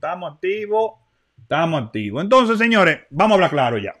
estamos 0.00 0.32
activos, 0.32 0.92
estamos 1.42 1.82
activos. 1.82 2.22
Entonces, 2.22 2.56
señores, 2.56 3.00
vamos 3.10 3.32
a 3.32 3.34
hablar 3.34 3.50
claro 3.50 3.76
ya. 3.76 3.94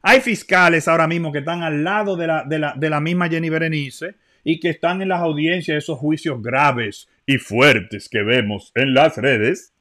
Hay 0.00 0.22
fiscales 0.22 0.88
ahora 0.88 1.06
mismo 1.06 1.30
que 1.30 1.40
están 1.40 1.62
al 1.62 1.84
lado 1.84 2.16
de 2.16 2.26
la, 2.26 2.44
de 2.44 2.58
la, 2.58 2.72
de 2.74 2.88
la 2.88 2.98
misma 2.98 3.28
Jenny 3.28 3.50
Berenice 3.50 4.14
y 4.44 4.58
que 4.58 4.70
están 4.70 5.02
en 5.02 5.10
las 5.10 5.20
audiencias 5.20 5.74
de 5.74 5.78
esos 5.80 5.98
juicios 5.98 6.40
graves 6.40 7.06
y 7.26 7.36
fuertes 7.36 8.08
que 8.08 8.22
vemos 8.22 8.72
en 8.74 8.94
las 8.94 9.18
redes 9.18 9.74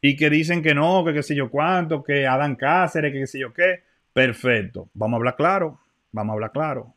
y 0.00 0.16
que 0.16 0.30
dicen 0.30 0.62
que 0.62 0.74
no, 0.74 1.04
que 1.04 1.12
qué 1.12 1.22
sé 1.22 1.34
yo 1.34 1.50
cuánto, 1.50 2.02
que 2.02 2.26
Adán 2.26 2.56
Cáceres, 2.56 3.12
que 3.12 3.20
qué 3.20 3.26
sé 3.26 3.40
yo 3.40 3.52
qué. 3.52 3.82
Perfecto. 4.14 4.88
Vamos 4.94 5.16
a 5.16 5.18
hablar 5.18 5.36
claro. 5.36 5.78
Vamos 6.12 6.32
a 6.32 6.34
hablar 6.34 6.52
claro. 6.52 6.94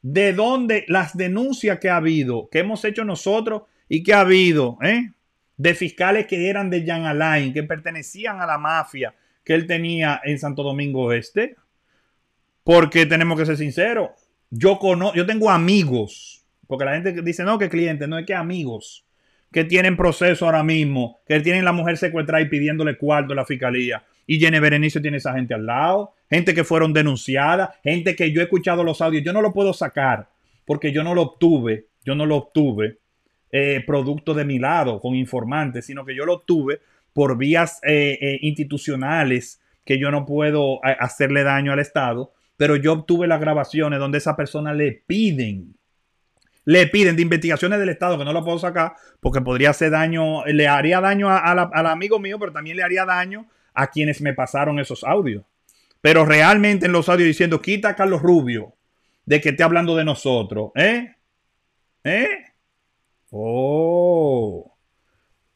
¿De 0.00 0.32
dónde 0.32 0.84
las 0.88 1.16
denuncias 1.16 1.78
que 1.78 1.90
ha 1.90 1.96
habido, 1.98 2.48
que 2.50 2.58
hemos 2.58 2.84
hecho 2.84 3.04
nosotros 3.04 3.62
y 3.88 4.02
que 4.02 4.14
ha 4.14 4.22
habido, 4.22 4.78
eh? 4.82 5.10
De 5.62 5.74
fiscales 5.74 6.26
que 6.26 6.50
eran 6.50 6.70
de 6.70 6.84
Jan 6.84 7.04
Alain, 7.04 7.52
que 7.52 7.62
pertenecían 7.62 8.40
a 8.40 8.46
la 8.46 8.58
mafia 8.58 9.14
que 9.44 9.54
él 9.54 9.68
tenía 9.68 10.20
en 10.24 10.36
Santo 10.38 10.64
Domingo 10.64 11.12
Este? 11.12 11.54
Porque 12.64 13.06
tenemos 13.06 13.38
que 13.38 13.46
ser 13.46 13.56
sinceros. 13.56 14.10
Yo, 14.50 14.80
conozco, 14.80 15.16
yo 15.16 15.24
tengo 15.24 15.50
amigos, 15.50 16.44
porque 16.66 16.84
la 16.84 16.94
gente 16.94 17.22
dice, 17.22 17.44
no, 17.44 17.58
que 17.58 17.68
clientes, 17.68 18.08
no 18.08 18.18
es 18.18 18.26
que 18.26 18.34
amigos 18.34 19.06
que 19.52 19.64
tienen 19.64 19.96
proceso 19.96 20.46
ahora 20.46 20.64
mismo, 20.64 21.20
que 21.28 21.38
tienen 21.40 21.64
la 21.64 21.72
mujer 21.72 21.96
secuestrada 21.98 22.42
y 22.42 22.48
pidiéndole 22.48 22.96
cuarto 22.96 23.34
a 23.34 23.36
la 23.36 23.44
fiscalía. 23.44 24.02
Y 24.26 24.40
Jenny 24.40 24.58
Berenice 24.58 25.00
tiene 25.00 25.18
esa 25.18 25.34
gente 25.34 25.52
al 25.52 25.66
lado, 25.66 26.14
gente 26.28 26.54
que 26.54 26.64
fueron 26.64 26.92
denunciadas, 26.92 27.68
gente 27.84 28.16
que 28.16 28.32
yo 28.32 28.40
he 28.40 28.44
escuchado 28.44 28.82
los 28.82 29.00
audios, 29.00 29.22
yo 29.22 29.32
no 29.32 29.42
lo 29.42 29.52
puedo 29.52 29.72
sacar 29.74 30.28
porque 30.64 30.90
yo 30.90 31.04
no 31.04 31.14
lo 31.14 31.22
obtuve, 31.22 31.86
yo 32.04 32.14
no 32.14 32.24
lo 32.24 32.36
obtuve 32.36 33.01
eh, 33.52 33.82
producto 33.86 34.34
de 34.34 34.44
mi 34.44 34.58
lado 34.58 34.98
con 35.00 35.14
informantes, 35.14 35.86
sino 35.86 36.04
que 36.04 36.14
yo 36.14 36.24
lo 36.24 36.34
obtuve 36.34 36.80
por 37.12 37.36
vías 37.36 37.80
eh, 37.82 38.18
eh, 38.20 38.38
institucionales 38.42 39.60
que 39.84 39.98
yo 39.98 40.10
no 40.10 40.24
puedo 40.24 40.80
hacerle 40.82 41.42
daño 41.42 41.72
al 41.72 41.80
Estado, 41.80 42.32
pero 42.56 42.76
yo 42.76 42.92
obtuve 42.92 43.26
las 43.26 43.40
grabaciones 43.40 43.98
donde 43.98 44.18
esa 44.18 44.36
persona 44.36 44.72
le 44.72 44.92
piden 45.06 45.74
le 46.64 46.86
piden 46.86 47.16
de 47.16 47.22
investigaciones 47.22 47.78
del 47.78 47.88
Estado, 47.88 48.18
que 48.18 48.24
no 48.24 48.32
lo 48.32 48.44
puedo 48.44 48.58
sacar 48.58 48.94
porque 49.20 49.40
podría 49.40 49.70
hacer 49.70 49.90
daño, 49.90 50.44
le 50.46 50.68
haría 50.68 51.00
daño 51.00 51.28
al 51.28 51.86
amigo 51.86 52.18
mío, 52.18 52.38
pero 52.38 52.52
también 52.52 52.76
le 52.76 52.82
haría 52.82 53.04
daño 53.04 53.46
a 53.74 53.88
quienes 53.88 54.20
me 54.20 54.32
pasaron 54.32 54.78
esos 54.78 55.02
audios. 55.04 55.44
Pero 56.00 56.24
realmente 56.24 56.86
en 56.86 56.92
los 56.92 57.08
audios 57.08 57.26
diciendo, 57.26 57.60
quita 57.60 57.90
a 57.90 57.96
Carlos 57.96 58.22
Rubio 58.22 58.74
de 59.24 59.40
que 59.40 59.50
esté 59.50 59.62
hablando 59.62 59.96
de 59.96 60.04
nosotros. 60.04 60.70
¿Eh? 60.74 61.14
¿Eh? 62.04 62.51
Oh. 63.32 64.76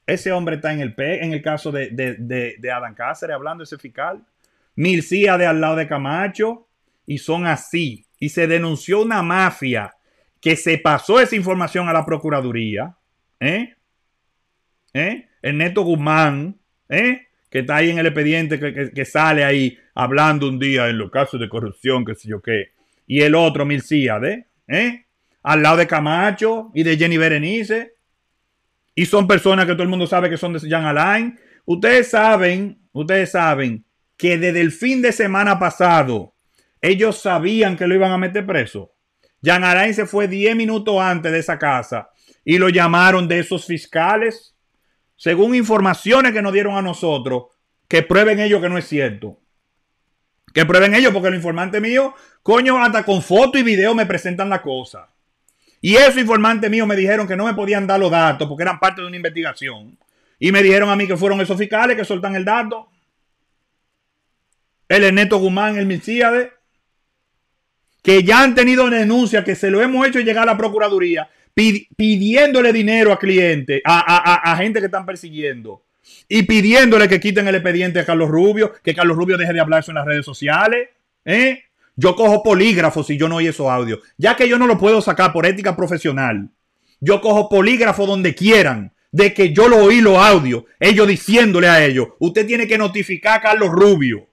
Ese 0.06 0.32
hombre 0.32 0.56
está 0.56 0.72
en 0.72 0.80
el, 0.80 0.94
en 0.96 1.32
el 1.32 1.42
caso 1.42 1.70
de, 1.70 1.90
de, 1.90 2.72
Adán 2.72 2.94
Cáceres 2.94 3.34
hablando 3.34 3.64
ese 3.64 3.76
fiscal. 3.76 4.24
Milcía 4.74 5.36
de 5.36 5.46
al 5.46 5.60
lado 5.60 5.76
de 5.76 5.86
Camacho. 5.86 6.66
Y 7.06 7.18
son 7.18 7.46
así. 7.46 8.06
Y 8.18 8.30
se 8.30 8.46
denunció 8.46 9.02
una 9.02 9.22
mafia 9.22 9.94
que 10.40 10.56
se 10.56 10.78
pasó 10.78 11.20
esa 11.20 11.36
información 11.36 11.88
a 11.88 11.92
la 11.92 12.04
Procuraduría, 12.04 12.96
¿eh? 13.40 13.74
¿Eh? 14.92 15.28
El 15.42 15.58
Neto 15.58 15.82
Guzmán, 15.82 16.56
¿eh? 16.88 17.26
que 17.50 17.60
está 17.60 17.76
ahí 17.76 17.90
en 17.90 17.98
el 17.98 18.06
expediente, 18.06 18.58
que, 18.60 19.04
sale 19.04 19.44
ahí 19.44 19.78
hablando 19.94 20.48
un 20.48 20.58
día 20.58 20.88
en 20.88 20.98
los 20.98 21.10
casos 21.10 21.40
de 21.40 21.48
corrupción, 21.48 22.04
que 22.04 22.14
sé 22.14 22.28
yo 22.28 22.40
qué, 22.40 22.72
y 23.06 23.22
el 23.22 23.34
otro 23.34 23.64
Milcíade, 23.64 24.46
¿eh? 24.68 25.05
Al 25.46 25.62
lado 25.62 25.76
de 25.76 25.86
Camacho 25.86 26.72
y 26.74 26.82
de 26.82 26.96
Jenny 26.96 27.18
Berenice, 27.18 27.94
y 28.96 29.06
son 29.06 29.28
personas 29.28 29.64
que 29.64 29.74
todo 29.74 29.84
el 29.84 29.88
mundo 29.88 30.08
sabe 30.08 30.28
que 30.28 30.36
son 30.36 30.52
de 30.52 30.58
Jean 30.58 30.84
Alain. 30.84 31.38
Ustedes 31.64 32.10
saben, 32.10 32.80
ustedes 32.90 33.30
saben 33.30 33.84
que 34.16 34.38
desde 34.38 34.60
el 34.60 34.72
fin 34.72 35.00
de 35.02 35.12
semana 35.12 35.56
pasado 35.56 36.34
ellos 36.80 37.20
sabían 37.20 37.76
que 37.76 37.86
lo 37.86 37.94
iban 37.94 38.10
a 38.10 38.18
meter 38.18 38.44
preso. 38.44 38.92
Jan 39.40 39.62
Alain 39.62 39.94
se 39.94 40.06
fue 40.06 40.26
10 40.26 40.56
minutos 40.56 41.00
antes 41.00 41.30
de 41.30 41.38
esa 41.38 41.60
casa 41.60 42.10
y 42.44 42.58
lo 42.58 42.68
llamaron 42.68 43.28
de 43.28 43.38
esos 43.38 43.66
fiscales, 43.66 44.56
según 45.14 45.54
informaciones 45.54 46.32
que 46.32 46.42
nos 46.42 46.54
dieron 46.54 46.74
a 46.74 46.82
nosotros, 46.82 47.44
que 47.86 48.02
prueben 48.02 48.40
ellos 48.40 48.60
que 48.60 48.68
no 48.68 48.78
es 48.78 48.88
cierto. 48.88 49.38
Que 50.52 50.66
prueben 50.66 50.96
ellos, 50.96 51.12
porque 51.12 51.28
el 51.28 51.36
informante 51.36 51.80
mío, 51.80 52.14
coño, 52.42 52.82
hasta 52.82 53.04
con 53.04 53.22
foto 53.22 53.58
y 53.58 53.62
video 53.62 53.94
me 53.94 54.06
presentan 54.06 54.48
la 54.48 54.60
cosa. 54.60 55.10
Y 55.80 55.96
esos 55.96 56.16
informantes 56.16 56.70
míos 56.70 56.86
me 56.86 56.96
dijeron 56.96 57.28
que 57.28 57.36
no 57.36 57.46
me 57.46 57.54
podían 57.54 57.86
dar 57.86 58.00
los 58.00 58.10
datos 58.10 58.48
porque 58.48 58.62
eran 58.62 58.80
parte 58.80 59.00
de 59.00 59.06
una 59.06 59.16
investigación. 59.16 59.96
Y 60.38 60.52
me 60.52 60.62
dijeron 60.62 60.90
a 60.90 60.96
mí 60.96 61.06
que 61.06 61.16
fueron 61.16 61.40
esos 61.40 61.58
fiscales 61.58 61.96
que 61.96 62.04
soltan 62.04 62.34
el 62.34 62.44
dato. 62.44 62.88
El 64.88 65.04
Ernesto 65.04 65.38
Guzmán, 65.38 65.76
el 65.76 65.86
Milcíade 65.86 66.56
que 68.06 68.22
ya 68.22 68.40
han 68.40 68.54
tenido 68.54 68.88
denuncia, 68.88 69.42
que 69.42 69.56
se 69.56 69.68
lo 69.68 69.82
hemos 69.82 70.06
hecho 70.06 70.20
llegar 70.20 70.44
a 70.44 70.52
la 70.52 70.56
Procuraduría, 70.56 71.28
pidiéndole 71.52 72.72
dinero 72.72 73.12
a 73.12 73.18
clientes, 73.18 73.82
a, 73.84 74.56
gente 74.58 74.78
que 74.78 74.86
están 74.86 75.04
persiguiendo, 75.04 75.82
y 76.28 76.44
pidiéndole 76.44 77.08
que 77.08 77.18
quiten 77.18 77.48
el 77.48 77.56
expediente 77.56 77.98
a 77.98 78.06
Carlos 78.06 78.28
Rubio, 78.28 78.72
que 78.80 78.94
Carlos 78.94 79.16
Rubio 79.16 79.36
deje 79.36 79.52
de 79.52 79.58
hablar 79.58 79.80
eso 79.80 79.90
en 79.90 79.96
las 79.96 80.06
redes 80.06 80.24
sociales. 80.24 80.88
¿eh? 81.24 81.64
Yo 81.96 82.14
cojo 82.14 82.42
polígrafo 82.42 83.02
si 83.02 83.16
yo 83.16 83.28
no 83.28 83.36
oí 83.36 83.46
esos 83.46 83.68
audios. 83.68 84.00
Ya 84.18 84.36
que 84.36 84.48
yo 84.48 84.58
no 84.58 84.66
lo 84.66 84.78
puedo 84.78 85.00
sacar 85.00 85.32
por 85.32 85.46
ética 85.46 85.74
profesional, 85.74 86.50
yo 87.00 87.20
cojo 87.20 87.48
polígrafo 87.48 88.06
donde 88.06 88.34
quieran 88.34 88.94
de 89.10 89.32
que 89.32 89.52
yo 89.52 89.68
lo 89.68 89.78
oí 89.78 90.02
los 90.02 90.18
audios, 90.18 90.64
ellos 90.78 91.08
diciéndole 91.08 91.68
a 91.68 91.84
ellos, 91.84 92.08
usted 92.18 92.46
tiene 92.46 92.66
que 92.66 92.76
notificar 92.76 93.38
a 93.38 93.42
Carlos 93.42 93.70
Rubio. 93.70 94.28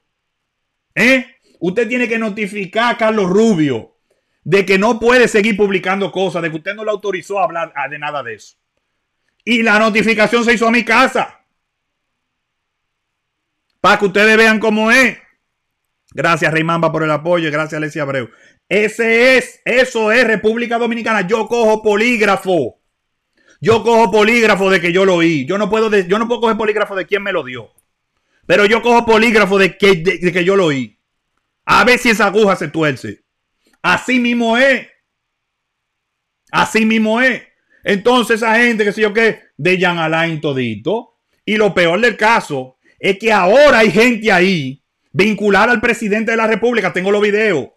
¿Eh? 0.93 1.25
Usted 1.59 1.87
tiene 1.87 2.09
que 2.09 2.19
notificar 2.19 2.93
a 2.93 2.97
Carlos 2.97 3.29
Rubio 3.29 3.95
de 4.43 4.65
que 4.65 4.77
no 4.77 4.99
puede 4.99 5.29
seguir 5.29 5.55
publicando 5.55 6.11
cosas, 6.11 6.41
de 6.41 6.49
que 6.49 6.57
usted 6.57 6.75
no 6.75 6.83
le 6.83 6.91
autorizó 6.91 7.39
a 7.39 7.45
hablar 7.45 7.73
de 7.89 7.97
nada 7.97 8.21
de 8.21 8.35
eso. 8.35 8.57
Y 9.45 9.63
la 9.63 9.79
notificación 9.79 10.43
se 10.43 10.53
hizo 10.53 10.67
a 10.67 10.71
mi 10.71 10.83
casa. 10.83 11.39
Para 13.79 13.99
que 13.99 14.05
ustedes 14.05 14.37
vean 14.37 14.59
cómo 14.59 14.91
es. 14.91 15.17
Gracias, 16.13 16.51
Reymamba, 16.51 16.91
por 16.91 17.03
el 17.03 17.11
apoyo. 17.11 17.49
Gracias, 17.51 17.77
Alessia 17.77 18.03
Abreu. 18.03 18.29
Ese 18.69 19.37
es, 19.37 19.61
eso 19.65 20.11
es 20.11 20.25
República 20.25 20.77
Dominicana. 20.77 21.27
Yo 21.27 21.47
cojo 21.47 21.81
polígrafo. 21.81 22.79
Yo 23.59 23.83
cojo 23.83 24.11
polígrafo 24.11 24.69
de 24.69 24.81
que 24.81 24.91
yo 24.91 25.05
lo 25.05 25.15
oí. 25.15 25.45
Yo 25.45 25.57
no 25.57 25.69
puedo, 25.69 25.89
yo 25.95 26.19
no 26.19 26.27
puedo 26.27 26.41
coger 26.41 26.57
polígrafo 26.57 26.95
de 26.95 27.05
quien 27.05 27.23
me 27.23 27.31
lo 27.31 27.43
dio. 27.43 27.71
Pero 28.45 28.65
yo 28.65 28.81
cojo 28.81 29.05
polígrafo 29.05 29.57
de 29.57 29.77
que, 29.77 29.95
de 29.95 30.31
que 30.31 30.43
yo 30.43 30.55
lo 30.55 30.65
oí. 30.65 30.99
A 31.65 31.83
ver 31.85 31.97
si 31.97 32.09
esa 32.09 32.27
aguja 32.27 32.55
se 32.55 32.67
tuerce. 32.67 33.23
Así 33.81 34.19
mismo 34.19 34.57
es. 34.57 34.87
Así 36.51 36.85
mismo 36.85 37.21
es. 37.21 37.41
Entonces 37.83 38.37
esa 38.37 38.55
gente, 38.55 38.83
que 38.83 38.91
sé 38.91 39.01
yo 39.01 39.13
qué, 39.13 39.41
de 39.57 39.79
Jan 39.79 39.97
Alain 39.97 40.39
todito. 40.39 41.19
Y 41.45 41.57
lo 41.57 41.73
peor 41.73 41.99
del 41.99 42.15
caso 42.15 42.77
es 42.99 43.17
que 43.17 43.31
ahora 43.31 43.79
hay 43.79 43.91
gente 43.91 44.31
ahí 44.31 44.82
vinculada 45.13 45.71
al 45.71 45.79
presidente 45.79 46.31
de 46.31 46.37
la 46.37 46.47
República. 46.47 46.91
Tengo 46.91 47.11
los 47.11 47.21
videos. 47.21 47.69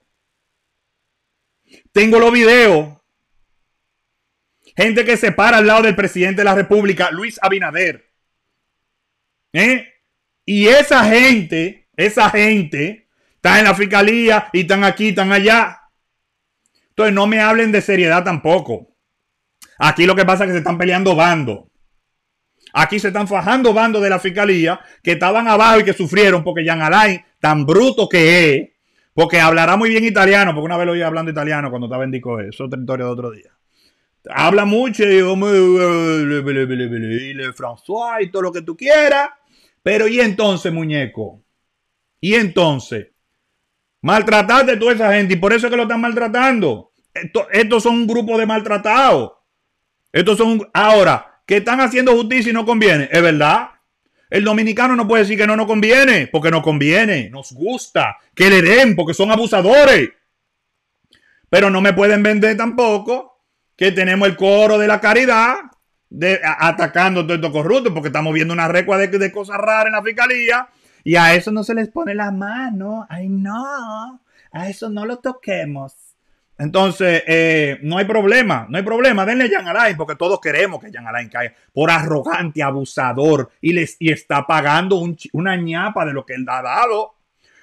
Tengo 1.92 2.18
los 2.18 2.32
videos. 2.32 2.96
Gente 4.76 5.04
que 5.04 5.16
se 5.16 5.32
para 5.32 5.58
al 5.58 5.66
lado 5.66 5.82
del 5.82 5.96
presidente 5.96 6.40
de 6.40 6.44
la 6.44 6.54
República, 6.54 7.10
Luis 7.10 7.38
Abinader. 7.40 8.10
¿Eh? 9.52 9.88
Y 10.44 10.66
esa 10.68 11.04
gente, 11.04 11.88
esa 11.96 12.28
gente 12.30 13.08
están 13.36 13.58
en 13.58 13.64
la 13.64 13.74
fiscalía 13.74 14.50
y 14.52 14.60
están 14.60 14.84
aquí, 14.84 15.08
están 15.08 15.32
allá. 15.32 15.82
Entonces 16.90 17.14
no 17.14 17.26
me 17.26 17.40
hablen 17.40 17.72
de 17.72 17.80
seriedad 17.80 18.24
tampoco. 18.24 18.94
Aquí 19.78 20.06
lo 20.06 20.14
que 20.14 20.24
pasa 20.24 20.44
es 20.44 20.48
que 20.48 20.52
se 20.52 20.58
están 20.58 20.78
peleando 20.78 21.14
bandos. 21.14 21.64
Aquí 22.78 22.98
se 22.98 23.08
están 23.08 23.26
fajando 23.26 23.72
bandos 23.72 24.02
de 24.02 24.10
la 24.10 24.18
fiscalía 24.18 24.78
que 25.02 25.12
estaban 25.12 25.48
abajo 25.48 25.80
y 25.80 25.84
que 25.84 25.94
sufrieron 25.94 26.44
porque 26.44 26.62
Jean 26.62 26.82
Alain, 26.82 27.24
tan 27.40 27.64
bruto 27.64 28.06
que 28.06 28.54
es, 28.54 28.68
porque 29.14 29.40
hablará 29.40 29.78
muy 29.78 29.88
bien 29.88 30.04
italiano, 30.04 30.52
porque 30.52 30.66
una 30.66 30.76
vez 30.76 30.84
lo 30.84 30.92
oí 30.92 31.00
hablando 31.00 31.30
italiano 31.30 31.70
cuando 31.70 31.86
estaba 31.86 32.04
en 32.04 32.10
Dico, 32.10 32.38
eso 32.38 32.68
territorio 32.68 33.06
de 33.06 33.12
otro 33.12 33.30
día. 33.30 33.50
Habla 34.28 34.66
mucho 34.66 35.04
y, 35.04 35.22
François 37.54 38.22
y 38.22 38.30
todo 38.30 38.42
lo 38.42 38.52
que 38.52 38.60
tú 38.60 38.76
quieras. 38.76 39.30
Pero 39.82 40.06
¿y 40.06 40.20
entonces, 40.20 40.70
muñeco? 40.70 41.42
¿Y 42.20 42.34
entonces? 42.34 43.06
Maltrataste 44.02 44.72
a 44.72 44.78
toda 44.78 44.92
esa 44.92 45.14
gente 45.14 45.32
y 45.32 45.38
por 45.38 45.54
eso 45.54 45.68
es 45.68 45.70
que 45.70 45.78
lo 45.78 45.84
están 45.84 46.02
maltratando. 46.02 46.92
estos 47.52 47.82
son 47.82 47.94
un 47.94 48.06
grupo 48.06 48.36
de 48.36 48.44
maltratados. 48.44 49.32
Estos 50.12 50.36
son. 50.36 50.68
Ahora, 50.74 51.35
que 51.46 51.58
están 51.58 51.80
haciendo 51.80 52.12
justicia 52.12 52.50
y 52.50 52.52
no 52.52 52.66
conviene. 52.66 53.08
Es 53.10 53.22
verdad. 53.22 53.70
El 54.28 54.44
dominicano 54.44 54.96
no 54.96 55.06
puede 55.06 55.22
decir 55.22 55.38
que 55.38 55.46
no 55.46 55.56
nos 55.56 55.66
conviene, 55.66 56.26
porque 56.26 56.50
no 56.50 56.60
conviene. 56.60 57.30
Nos 57.30 57.52
gusta 57.52 58.16
que 58.34 58.50
le 58.50 58.60
den, 58.60 58.96
porque 58.96 59.14
son 59.14 59.30
abusadores. 59.30 60.10
Pero 61.48 61.70
no 61.70 61.80
me 61.80 61.92
pueden 61.92 62.24
vender 62.24 62.56
tampoco 62.56 63.40
que 63.76 63.92
tenemos 63.92 64.26
el 64.28 64.36
coro 64.36 64.78
de 64.78 64.88
la 64.88 65.00
caridad 65.00 65.54
de, 66.10 66.40
atacando 66.42 67.22
todo 67.22 67.34
esto 67.34 67.52
corrupto, 67.52 67.94
porque 67.94 68.08
estamos 68.08 68.34
viendo 68.34 68.52
una 68.52 68.66
recua 68.66 68.98
de, 68.98 69.06
de 69.06 69.32
cosas 69.32 69.58
raras 69.58 69.86
en 69.86 69.92
la 69.92 70.02
fiscalía 70.02 70.68
y 71.04 71.14
a 71.14 71.34
eso 71.34 71.52
no 71.52 71.62
se 71.62 71.74
les 71.74 71.88
pone 71.88 72.14
la 72.16 72.32
mano. 72.32 73.06
Ay, 73.08 73.28
no, 73.28 74.20
a 74.50 74.68
eso 74.68 74.88
no 74.88 75.06
lo 75.06 75.18
toquemos. 75.18 76.05
Entonces, 76.58 77.22
eh, 77.26 77.78
no 77.82 77.98
hay 77.98 78.06
problema, 78.06 78.66
no 78.70 78.78
hay 78.78 78.84
problema. 78.84 79.26
Denle 79.26 79.50
Jan 79.50 79.68
Alain, 79.68 79.96
porque 79.96 80.16
todos 80.16 80.40
queremos 80.40 80.80
que 80.80 80.90
Jan 80.90 81.06
Alain 81.06 81.28
caiga 81.28 81.54
por 81.72 81.90
arrogante, 81.90 82.62
abusador 82.62 83.50
y, 83.60 83.72
les, 83.72 83.96
y 83.98 84.10
está 84.10 84.46
pagando 84.46 85.02
una 85.32 85.56
ñapa 85.56 86.06
de 86.06 86.14
lo 86.14 86.24
que 86.24 86.34
él 86.34 86.46
ha 86.48 86.62
dado. 86.62 87.14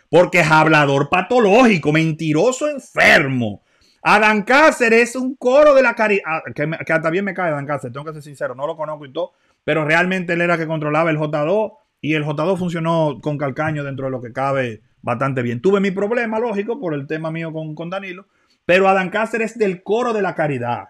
Porque 0.09 0.41
es 0.41 0.51
hablador 0.51 1.09
patológico, 1.09 1.91
mentiroso, 1.91 2.69
enfermo. 2.69 3.63
Adán 4.03 4.43
Cáceres 4.43 5.09
es 5.09 5.15
un 5.15 5.35
coro 5.35 5.73
de 5.73 5.81
la 5.81 5.95
caridad. 5.95 6.23
Ah, 6.27 6.43
que, 6.53 6.69
hasta 6.93 7.09
bien 7.09 7.25
me 7.25 7.33
cae 7.33 7.49
Adán 7.49 7.65
Cáceres, 7.65 7.93
tengo 7.93 8.05
que 8.05 8.13
ser 8.13 8.21
sincero, 8.21 8.53
no 8.53 8.67
lo 8.67 8.77
conozco 8.77 9.05
y 9.07 9.11
todo. 9.11 9.31
Pero 9.63 9.85
realmente 9.85 10.33
él 10.33 10.41
era 10.41 10.55
que 10.55 10.67
controlaba 10.67 11.09
el 11.09 11.17
J2 11.17 11.73
y 12.01 12.13
el 12.13 12.25
J2 12.25 12.59
funcionó 12.59 13.19
con 13.23 13.39
calcaño 13.39 13.83
dentro 13.83 14.05
de 14.05 14.11
lo 14.11 14.21
que 14.21 14.31
cabe 14.31 14.81
bastante 15.01 15.41
bien. 15.41 15.61
Tuve 15.61 15.79
mi 15.79 15.89
problema, 15.89 16.37
lógico, 16.37 16.79
por 16.79 16.93
el 16.93 17.07
tema 17.07 17.31
mío 17.31 17.51
con, 17.51 17.73
con 17.73 17.89
Danilo 17.89 18.27
pero 18.65 18.87
Adán 18.87 19.09
Cáceres 19.09 19.51
es 19.51 19.57
del 19.57 19.83
coro 19.83 20.13
de 20.13 20.21
la 20.21 20.35
caridad. 20.35 20.89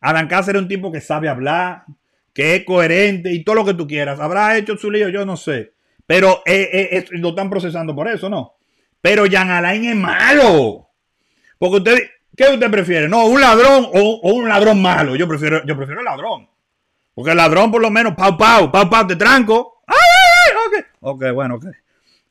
Adán 0.00 0.28
Cáceres 0.28 0.60
es 0.60 0.62
un 0.62 0.68
tipo 0.68 0.92
que 0.92 1.00
sabe 1.00 1.28
hablar, 1.28 1.84
que 2.32 2.56
es 2.56 2.64
coherente 2.64 3.32
y 3.32 3.44
todo 3.44 3.56
lo 3.56 3.64
que 3.64 3.74
tú 3.74 3.86
quieras. 3.86 4.20
Habrá 4.20 4.56
hecho 4.56 4.76
su 4.76 4.90
lío, 4.90 5.08
yo 5.08 5.26
no 5.26 5.36
sé. 5.36 5.72
Pero 6.06 6.42
eh, 6.46 6.88
eh, 6.92 7.04
lo 7.10 7.30
están 7.30 7.50
procesando 7.50 7.94
por 7.94 8.08
eso, 8.08 8.30
¿no? 8.30 8.54
Pero 9.00 9.24
Jan 9.30 9.50
Alain 9.50 9.84
es 9.84 9.96
malo. 9.96 10.88
Porque 11.58 11.76
usted, 11.76 11.98
¿qué 12.36 12.44
usted 12.54 12.70
prefiere? 12.70 13.08
No, 13.08 13.26
un 13.26 13.40
ladrón 13.40 13.88
o, 13.92 14.20
un 14.32 14.48
ladrón 14.48 14.80
malo. 14.80 15.16
Yo 15.16 15.28
prefiero, 15.28 15.64
yo 15.66 15.76
prefiero 15.76 16.00
el 16.00 16.06
ladrón. 16.06 16.48
Porque 17.14 17.32
el 17.32 17.36
ladrón, 17.36 17.70
por 17.70 17.82
lo 17.82 17.90
menos, 17.90 18.14
pau, 18.14 18.36
pau, 18.38 18.70
pau, 18.70 18.88
pau, 18.88 19.06
te 19.06 19.16
tranco. 19.16 19.82
¡Ay, 19.86 19.96
ay, 19.98 20.78
ay! 20.78 20.84
Ok, 21.00 21.22
ok, 21.22 21.34
bueno, 21.34 21.56
ok. 21.56 21.66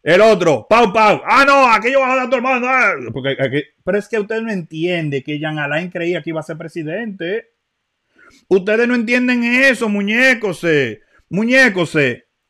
El 0.07 0.21
otro, 0.21 0.65
Pau 0.69 0.93
Pau. 0.93 1.21
Ah, 1.25 1.43
no, 1.45 1.69
aquello 1.69 1.99
va 1.99 2.13
a 2.13 2.25
dar 2.25 2.41
mundo. 2.41 2.65
Ah, 2.69 2.93
porque 3.11 3.35
pero 3.83 3.97
es 3.97 4.07
que 4.07 4.17
usted 4.17 4.41
no 4.41 4.49
entiende 4.49 5.21
que 5.21 5.37
Jean 5.37 5.59
Alain 5.59 5.89
creía 5.89 6.21
que 6.21 6.29
iba 6.29 6.39
a 6.39 6.43
ser 6.43 6.57
presidente. 6.57 7.49
Ustedes 8.47 8.87
no 8.87 8.95
entienden 8.95 9.43
eso, 9.43 9.89
muñecos. 9.89 10.65
Muñecos. 11.27 11.97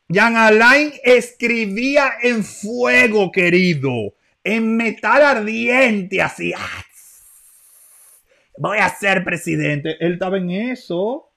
Jean 0.08 0.36
Alain 0.36 0.92
escribía 1.02 2.12
en 2.22 2.44
fuego, 2.44 3.32
querido. 3.32 3.90
En 4.44 4.76
metal 4.76 5.22
ardiente, 5.22 6.22
así. 6.22 6.52
Ah, 6.56 6.84
voy 8.56 8.78
a 8.78 8.88
ser 8.88 9.24
presidente. 9.24 9.96
Él 9.98 10.12
estaba 10.12 10.38
en 10.38 10.50
eso. 10.52 11.32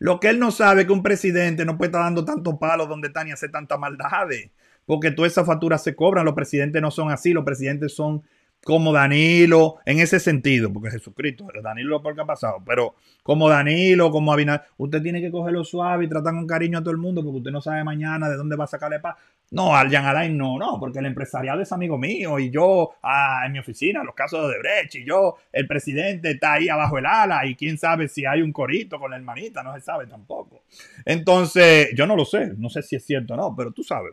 Lo 0.00 0.18
que 0.18 0.30
él 0.30 0.40
no 0.40 0.50
sabe 0.50 0.80
es 0.80 0.88
que 0.88 0.92
un 0.92 1.04
presidente 1.04 1.64
no 1.64 1.78
puede 1.78 1.90
estar 1.90 2.02
dando 2.02 2.24
tanto 2.24 2.58
palo 2.58 2.86
donde 2.86 3.06
está 3.06 3.22
ni 3.22 3.30
hace 3.30 3.48
tanta 3.48 3.78
maldades 3.78 4.50
porque 4.86 5.10
todas 5.10 5.32
esas 5.32 5.46
facturas 5.46 5.82
se 5.82 5.94
cobran. 5.94 6.24
Los 6.24 6.34
presidentes 6.34 6.80
no 6.80 6.90
son 6.90 7.10
así, 7.10 7.32
los 7.32 7.44
presidentes 7.44 7.94
son 7.94 8.22
como 8.66 8.92
Danilo, 8.92 9.76
en 9.84 10.00
ese 10.00 10.18
sentido, 10.18 10.72
porque 10.72 10.90
Jesucristo, 10.90 11.46
Danilo 11.62 12.02
lo 12.02 12.14
que 12.14 12.20
ha 12.20 12.24
pasado, 12.24 12.56
pero 12.66 12.96
como 13.22 13.48
Danilo, 13.48 14.10
como 14.10 14.32
Abinader, 14.32 14.66
usted 14.76 15.02
tiene 15.02 15.20
que 15.20 15.30
cogerlo 15.30 15.62
suave 15.62 16.04
y 16.04 16.08
tratar 16.08 16.34
con 16.34 16.48
cariño 16.48 16.78
a 16.78 16.80
todo 16.80 16.90
el 16.90 16.96
mundo, 16.96 17.22
porque 17.22 17.38
usted 17.38 17.52
no 17.52 17.60
sabe 17.60 17.84
mañana 17.84 18.28
de 18.28 18.36
dónde 18.36 18.56
va 18.56 18.64
a 18.64 18.66
sacarle 18.66 18.98
paz. 18.98 19.14
No, 19.52 19.76
al 19.76 19.88
Jan 19.88 20.04
Alain 20.04 20.36
no, 20.36 20.58
no, 20.58 20.80
porque 20.80 20.98
el 20.98 21.06
empresariado 21.06 21.60
es 21.62 21.70
amigo 21.70 21.96
mío 21.96 22.40
y 22.40 22.50
yo 22.50 22.94
ah, 23.04 23.44
en 23.46 23.52
mi 23.52 23.60
oficina, 23.60 24.02
los 24.02 24.16
casos 24.16 24.40
de 24.40 24.46
Odebrecht 24.46 24.96
y 24.96 25.04
yo, 25.04 25.36
el 25.52 25.68
presidente 25.68 26.32
está 26.32 26.54
ahí 26.54 26.68
abajo 26.68 26.98
el 26.98 27.06
ala 27.06 27.46
y 27.46 27.54
quién 27.54 27.78
sabe 27.78 28.08
si 28.08 28.26
hay 28.26 28.42
un 28.42 28.52
corito 28.52 28.98
con 28.98 29.12
la 29.12 29.16
hermanita, 29.16 29.62
no 29.62 29.74
se 29.74 29.80
sabe 29.82 30.08
tampoco. 30.08 30.62
Entonces, 31.04 31.90
yo 31.94 32.08
no 32.08 32.16
lo 32.16 32.24
sé, 32.24 32.54
no 32.56 32.68
sé 32.68 32.82
si 32.82 32.96
es 32.96 33.06
cierto 33.06 33.34
o 33.34 33.36
no, 33.36 33.54
pero 33.54 33.70
tú 33.70 33.84
sabes 33.84 34.12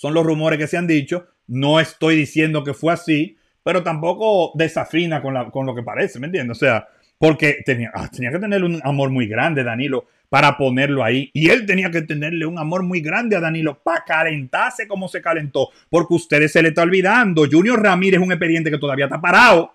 son 0.00 0.14
los 0.14 0.24
rumores 0.24 0.58
que 0.58 0.66
se 0.66 0.78
han 0.78 0.86
dicho. 0.86 1.26
No 1.46 1.78
estoy 1.78 2.16
diciendo 2.16 2.64
que 2.64 2.72
fue 2.72 2.90
así, 2.90 3.36
pero 3.62 3.82
tampoco 3.82 4.50
desafina 4.54 5.20
con, 5.20 5.34
la, 5.34 5.50
con 5.50 5.66
lo 5.66 5.74
que 5.74 5.82
parece, 5.82 6.18
¿me 6.18 6.24
entiendes? 6.24 6.56
O 6.56 6.58
sea, 6.58 6.88
porque 7.18 7.58
tenía, 7.66 7.90
ah, 7.94 8.08
tenía 8.10 8.30
que 8.30 8.38
tener 8.38 8.64
un 8.64 8.80
amor 8.82 9.10
muy 9.10 9.26
grande, 9.26 9.62
Danilo, 9.62 10.06
para 10.30 10.56
ponerlo 10.56 11.04
ahí. 11.04 11.30
Y 11.34 11.50
él 11.50 11.66
tenía 11.66 11.90
que 11.90 12.00
tenerle 12.00 12.46
un 12.46 12.58
amor 12.58 12.82
muy 12.82 13.02
grande 13.02 13.36
a 13.36 13.40
Danilo 13.40 13.82
para 13.82 14.02
calentarse 14.06 14.88
como 14.88 15.06
se 15.06 15.20
calentó. 15.20 15.68
Porque 15.90 16.14
ustedes 16.14 16.50
se 16.50 16.62
le 16.62 16.68
está 16.70 16.80
olvidando. 16.80 17.46
Junior 17.50 17.82
Ramírez 17.82 18.20
es 18.20 18.26
un 18.26 18.32
expediente 18.32 18.70
que 18.70 18.78
todavía 18.78 19.04
está 19.04 19.20
parado. 19.20 19.74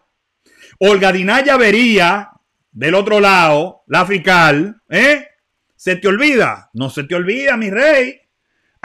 Olga 0.80 1.12
Dinaya 1.12 1.56
vería 1.56 2.32
del 2.72 2.96
otro 2.96 3.20
lado, 3.20 3.84
la 3.86 4.08
fiscal, 4.08 4.82
¿eh? 4.90 5.28
¿Se 5.76 5.98
te 5.98 6.08
olvida? 6.08 6.72
No 6.74 6.90
se 6.90 7.04
te 7.04 7.14
olvida, 7.14 7.56
mi 7.58 7.70
rey. 7.70 8.22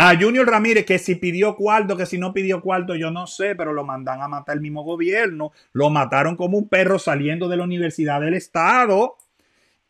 A 0.02 0.16
Junior 0.18 0.48
Ramírez, 0.48 0.86
que 0.86 0.98
si 0.98 1.16
pidió 1.16 1.56
cuarto, 1.56 1.94
que 1.94 2.06
si 2.06 2.16
no 2.16 2.32
pidió 2.32 2.62
cuarto, 2.62 2.94
yo 2.94 3.10
no 3.10 3.26
sé, 3.26 3.54
pero 3.54 3.74
lo 3.74 3.84
mandan 3.84 4.22
a 4.22 4.28
matar 4.28 4.56
el 4.56 4.62
mismo 4.62 4.82
gobierno. 4.82 5.52
Lo 5.74 5.90
mataron 5.90 6.36
como 6.36 6.56
un 6.56 6.70
perro 6.70 6.98
saliendo 6.98 7.50
de 7.50 7.58
la 7.58 7.64
Universidad 7.64 8.22
del 8.22 8.32
Estado. 8.32 9.18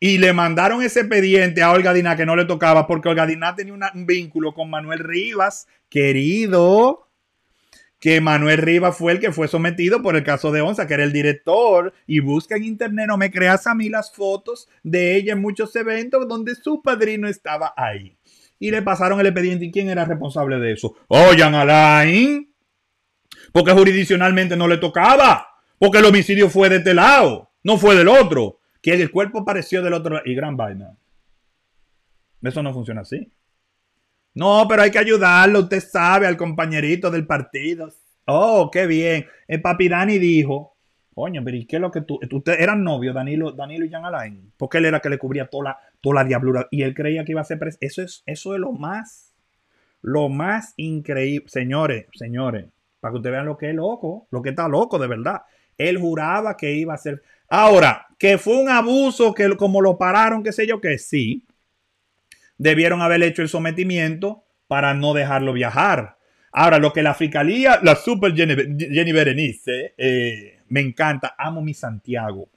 Y 0.01 0.19
le 0.19 0.33
mandaron 0.33 0.83
ese 0.83 1.03
expediente 1.03 1.63
a 1.63 1.71
Olga 1.71 1.93
Diná 1.93 2.17
que 2.17 2.27
no 2.27 2.35
le 2.35 2.45
tocaba 2.45 2.89
porque 2.89 3.09
Olga 3.09 3.25
Diná 3.25 3.55
tenía 3.55 3.73
un 3.73 4.05
vínculo 4.05 4.53
con 4.53 4.69
Manuel 4.69 4.99
Rivas, 4.99 5.69
querido. 5.89 7.07
Que 8.01 8.21
Manuel 8.21 8.59
Rivas 8.59 8.97
fue 8.97 9.13
el 9.13 9.21
que 9.21 9.31
fue 9.31 9.47
sometido 9.47 10.03
por 10.03 10.17
el 10.17 10.25
caso 10.25 10.51
de 10.51 10.61
Onza, 10.61 10.89
que 10.89 10.95
era 10.95 11.05
el 11.05 11.13
director. 11.13 11.93
Y 12.09 12.19
busca 12.19 12.57
en 12.57 12.65
internet, 12.65 13.07
no 13.07 13.17
me 13.17 13.31
creas 13.31 13.65
a 13.69 13.77
mí 13.77 13.89
las 13.89 14.13
fotos 14.13 14.69
de 14.83 15.15
ella 15.15 15.35
en 15.35 15.41
muchos 15.41 15.77
eventos 15.77 16.27
donde 16.27 16.57
su 16.57 16.83
padrino 16.83 17.29
estaba 17.29 17.73
ahí 17.77 18.17
y 18.61 18.71
le 18.71 18.83
pasaron 18.83 19.19
el 19.19 19.27
expediente. 19.27 19.65
¿Y 19.65 19.73
quién 19.73 19.89
era 19.89 20.05
responsable 20.05 20.61
de 20.61 20.73
eso? 20.73 20.95
Oyan 21.09 21.55
Alain. 21.57 22.55
Porque 23.53 23.73
jurisdiccionalmente 23.73 24.57
no 24.57 24.69
le 24.69 24.77
tocaba. 24.77 25.49
Porque 25.79 25.99
el 25.99 26.05
homicidio 26.05 26.49
fue 26.49 26.69
de 26.69 26.77
este 26.77 26.95
lado, 26.95 27.51
no 27.65 27.79
fue 27.79 27.97
del 27.97 28.07
otro. 28.07 28.61
Que 28.83 28.93
el 28.93 29.11
cuerpo 29.11 29.41
apareció 29.41 29.83
del 29.83 29.95
otro 29.95 30.15
lado. 30.15 30.27
Y 30.27 30.35
gran 30.35 30.57
vaina. 30.57 30.95
Eso 32.43 32.63
no 32.63 32.73
funciona 32.73 33.01
así. 33.01 33.33
No, 34.35 34.67
pero 34.69 34.83
hay 34.83 34.91
que 34.91 34.99
ayudarlo, 34.99 35.61
usted 35.61 35.81
sabe, 35.83 36.27
al 36.27 36.37
compañerito 36.37 37.11
del 37.11 37.27
partido. 37.27 37.93
Oh, 38.27 38.71
qué 38.71 38.87
bien. 38.87 39.27
El 39.49 39.61
Papirani 39.61 40.19
dijo 40.19 40.77
Coño, 41.15 41.43
pero 41.45 41.57
¿y 41.57 41.67
qué 41.67 41.77
es 41.77 41.83
lo 41.83 41.91
que 41.91 42.03
tú? 42.03 42.21
Ustedes 42.31 42.61
eran 42.61 42.85
novios, 42.85 43.15
Danilo, 43.15 43.53
Danilo 43.53 43.85
y 43.85 43.91
Jan 43.91 44.05
Alain. 44.05 44.53
Porque 44.57 44.79
él 44.79 44.87
era 44.87 45.01
que 45.01 45.11
le 45.11 45.19
cubría 45.19 45.47
toda 45.47 45.65
la, 45.65 45.79
toda 46.01 46.17
la 46.17 46.25
diablura. 46.25 46.69
Y 46.71 46.83
él 46.83 46.95
creía 46.95 47.25
que 47.25 47.33
iba 47.33 47.41
a 47.41 47.45
ser 47.45 47.59
presidente. 47.59 47.87
Eso 47.87 48.03
es, 48.03 48.23
eso 48.27 48.55
es 48.55 48.61
lo 48.61 48.73
más, 48.73 49.35
lo 50.03 50.29
más 50.29 50.75
increíble. 50.77 51.49
Señores, 51.49 52.07
señores, 52.15 52.67
para 53.01 53.13
que 53.13 53.17
ustedes 53.17 53.33
vean 53.33 53.47
lo 53.47 53.59
que 53.59 53.71
es 53.71 53.75
loco, 53.75 54.29
lo 54.31 54.41
que 54.41 54.51
está 54.51 54.69
loco 54.69 54.99
de 54.99 55.09
verdad. 55.09 55.43
Él 55.77 55.99
juraba 55.99 56.57
que 56.57 56.75
iba 56.75 56.95
a 56.95 56.99
ser. 56.99 57.23
Ahora, 57.49 58.07
que 58.19 58.39
fue 58.39 58.61
un 58.63 58.69
abuso, 58.69 59.35
que 59.35 59.57
como 59.57 59.81
lo 59.81 59.99
pararon, 59.99 60.45
qué 60.45 60.53
sé 60.53 60.67
yo, 60.67 60.81
que 60.81 60.99
sí. 60.99 61.45
Debieron 62.57 63.03
haber 63.03 63.23
hecho 63.23 63.43
el 63.43 63.49
sometimiento 63.49 64.45
para 64.69 64.95
no 64.95 65.15
dejarlo 65.15 65.53
viajar. 65.53 66.19
Ahora, 66.53 66.79
lo 66.79 66.93
que 66.93 67.03
la 67.03 67.15
fiscalía, 67.15 67.81
la 67.83 67.97
super 67.97 68.35
Jenny, 68.35 68.55
Jenny 68.79 69.13
Berenice, 69.13 69.95
eh, 69.97 70.60
me 70.71 70.81
encanta, 70.81 71.35
amo 71.37 71.61
mi 71.61 71.75
Santiago. 71.75 72.49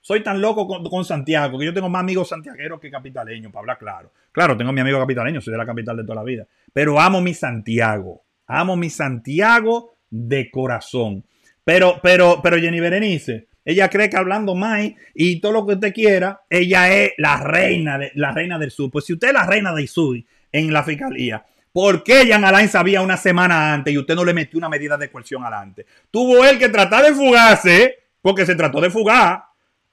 Soy 0.00 0.22
tan 0.22 0.40
loco 0.40 0.66
con, 0.68 1.04
Santiago 1.04 1.58
que 1.58 1.66
yo 1.66 1.74
tengo 1.74 1.88
más 1.88 2.00
amigos 2.00 2.28
santiagueros 2.28 2.80
que 2.80 2.90
capitaleños, 2.90 3.50
para 3.50 3.62
hablar 3.62 3.78
claro. 3.78 4.12
Claro, 4.30 4.56
tengo 4.56 4.72
mi 4.72 4.80
amigo 4.80 5.00
capitaleño, 5.00 5.40
soy 5.40 5.50
de 5.50 5.58
la 5.58 5.66
capital 5.66 5.96
de 5.96 6.04
toda 6.04 6.14
la 6.14 6.22
vida. 6.22 6.46
Pero 6.72 7.00
amo 7.00 7.20
mi 7.20 7.34
Santiago. 7.34 8.22
Amo 8.46 8.76
mi 8.76 8.88
Santiago 8.88 9.96
de 10.08 10.48
corazón. 10.50 11.24
Pero, 11.64 11.98
pero, 12.00 12.40
pero 12.40 12.56
Jenny 12.56 12.78
Berenice, 12.78 13.48
ella 13.64 13.90
cree 13.90 14.08
que 14.08 14.16
hablando 14.16 14.54
más 14.54 14.88
y 15.12 15.40
todo 15.40 15.50
lo 15.50 15.66
que 15.66 15.74
usted 15.74 15.92
quiera, 15.92 16.42
ella 16.48 16.94
es 16.94 17.14
la 17.18 17.38
reina, 17.38 17.98
de, 17.98 18.12
la 18.14 18.30
reina 18.30 18.60
del 18.60 18.70
sur. 18.70 18.92
Pues 18.92 19.06
si 19.06 19.14
usted 19.14 19.28
es 19.28 19.34
la 19.34 19.46
reina 19.46 19.74
del 19.74 19.88
sur 19.88 20.16
en 20.52 20.72
la 20.72 20.84
fiscalía, 20.84 21.44
¿Por 21.76 22.02
qué 22.02 22.26
Jan 22.26 22.42
Alain 22.42 22.70
sabía 22.70 23.02
una 23.02 23.18
semana 23.18 23.74
antes 23.74 23.92
y 23.92 23.98
usted 23.98 24.14
no 24.14 24.24
le 24.24 24.32
metió 24.32 24.56
una 24.56 24.70
medida 24.70 24.96
de 24.96 25.10
coerción 25.10 25.42
adelante? 25.42 25.84
Tuvo 26.10 26.42
él 26.42 26.58
que 26.58 26.70
tratar 26.70 27.04
de 27.04 27.12
fugarse, 27.12 27.96
porque 28.22 28.46
se 28.46 28.54
trató 28.54 28.80
de 28.80 28.88
fugar. 28.88 29.42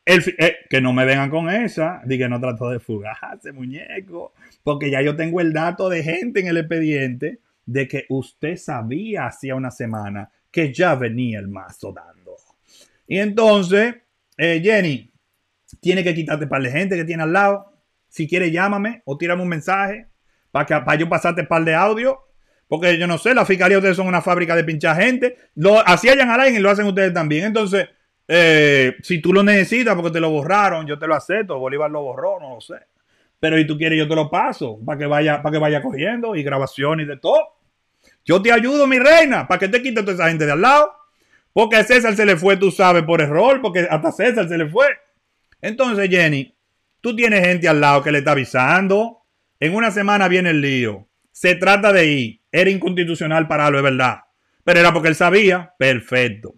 El, 0.06 0.24
eh, 0.38 0.60
que 0.70 0.80
no 0.80 0.94
me 0.94 1.04
vengan 1.04 1.30
con 1.30 1.50
esa, 1.50 2.02
di 2.06 2.18
que 2.18 2.30
no 2.30 2.40
trató 2.40 2.70
de 2.70 2.80
fugarse, 2.80 3.52
muñeco, 3.52 4.32
porque 4.64 4.90
ya 4.90 5.02
yo 5.02 5.18
tengo 5.18 5.42
el 5.42 5.52
dato 5.52 5.90
de 5.90 6.04
gente 6.04 6.40
en 6.40 6.48
el 6.48 6.56
expediente 6.56 7.40
de 7.66 7.86
que 7.90 8.06
usted 8.08 8.56
sabía 8.56 9.26
hacía 9.26 9.56
una 9.56 9.70
semana 9.70 10.32
que 10.52 10.72
ya 10.72 10.96
venía 10.96 11.40
el 11.40 11.50
mazo 11.50 11.92
dando. 11.92 12.38
Y 13.10 13.18
entonces, 13.18 13.96
eh, 14.38 14.62
Jenny, 14.64 15.12
tiene 15.82 16.02
que 16.02 16.16
quitarte 16.16 16.48
para 16.48 16.64
la 16.64 16.72
gente 16.72 16.96
que 16.96 17.04
tiene 17.04 17.24
al 17.24 17.34
lado. 17.34 17.74
Si 18.08 18.26
quiere, 18.26 18.52
llámame 18.52 19.02
o 19.04 19.18
tírame 19.18 19.44
un 19.44 19.50
mensaje 19.50 20.13
para, 20.54 20.86
para 20.86 20.98
yo 20.98 21.10
pasarte 21.10 21.44
par 21.44 21.66
de 21.66 21.76
audio. 21.76 22.22
Porque 22.70 22.98
yo 22.98 23.08
no 23.08 23.18
sé, 23.18 23.34
la 23.34 23.46
fiscalía 23.46 23.78
ustedes 23.80 23.98
son 23.98 24.08
una 24.08 24.22
fábrica 24.22 24.56
de 24.56 24.64
pinchar 24.64 24.96
gente. 24.96 25.36
Lo 25.56 25.86
hacían 25.86 26.30
Alain 26.30 26.56
y 26.56 26.60
lo 26.60 26.70
hacen 26.70 26.86
ustedes 26.86 27.14
también. 27.14 27.44
Entonces, 27.48 27.90
Eh, 28.26 28.96
si 29.04 29.20
tú 29.20 29.34
lo 29.34 29.44
necesitas 29.44 29.96
porque 29.96 30.12
te 30.12 30.22
lo 30.22 30.30
borraron, 30.30 30.88
yo 30.88 30.98
te 30.98 31.08
lo 31.08 31.14
acepto. 31.14 31.60
Bolívar 31.60 31.92
lo 31.92 32.02
borró, 32.02 32.40
no 32.40 32.56
lo 32.56 32.62
sé. 32.62 32.76
Pero 33.38 33.58
si 33.58 33.68
tú 33.68 33.78
quieres, 33.78 34.00
yo 34.00 34.08
te 34.08 34.16
lo 34.16 34.30
paso 34.30 34.80
para 34.86 34.98
que 34.98 35.06
vaya, 35.06 35.42
para 35.42 35.52
que 35.52 35.60
vaya 35.60 35.82
cogiendo 35.82 36.34
y 36.34 36.42
grabación 36.42 37.02
y 37.02 37.06
de 37.06 37.18
todo. 37.18 37.58
Yo 38.24 38.42
te 38.42 38.54
ayudo, 38.54 38.88
mi 38.88 38.98
reina, 38.98 39.46
para 39.46 39.60
que 39.60 39.68
te 39.68 39.82
quite 39.82 40.02
toda 40.02 40.14
esa 40.14 40.30
gente 40.30 40.46
de 40.46 40.54
al 40.54 40.62
lado. 40.62 40.94
Porque 41.52 41.76
a 41.76 41.84
César 41.84 42.16
se 42.16 42.26
le 42.26 42.38
fue, 42.38 42.56
tú 42.56 42.72
sabes, 42.72 43.04
por 43.04 43.20
error, 43.20 43.60
porque 43.62 43.86
hasta 43.90 44.12
César 44.14 44.48
se 44.48 44.58
le 44.58 44.70
fue. 44.70 44.88
Entonces, 45.62 46.10
Jenny, 46.10 46.56
tú 47.02 47.14
tienes 47.14 47.46
gente 47.46 47.68
al 47.68 47.82
lado 47.82 48.02
que 48.02 48.12
le 48.14 48.20
está 48.20 48.32
avisando. 48.32 49.23
En 49.64 49.74
una 49.76 49.92
semana 49.92 50.28
viene 50.28 50.50
el 50.50 50.60
lío. 50.60 51.08
Se 51.32 51.56
trata 51.56 51.94
de 51.94 52.06
ir. 52.06 52.42
Era 52.52 52.70
inconstitucional 52.70 53.48
pararlo, 53.48 53.78
es 53.78 53.84
verdad. 53.86 54.18
Pero 54.66 54.82
era 54.82 54.92
porque 54.92 55.08
él 55.08 55.16
sabía. 55.16 55.74
Perfecto. 55.80 56.54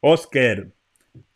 Oscar. 0.00 0.68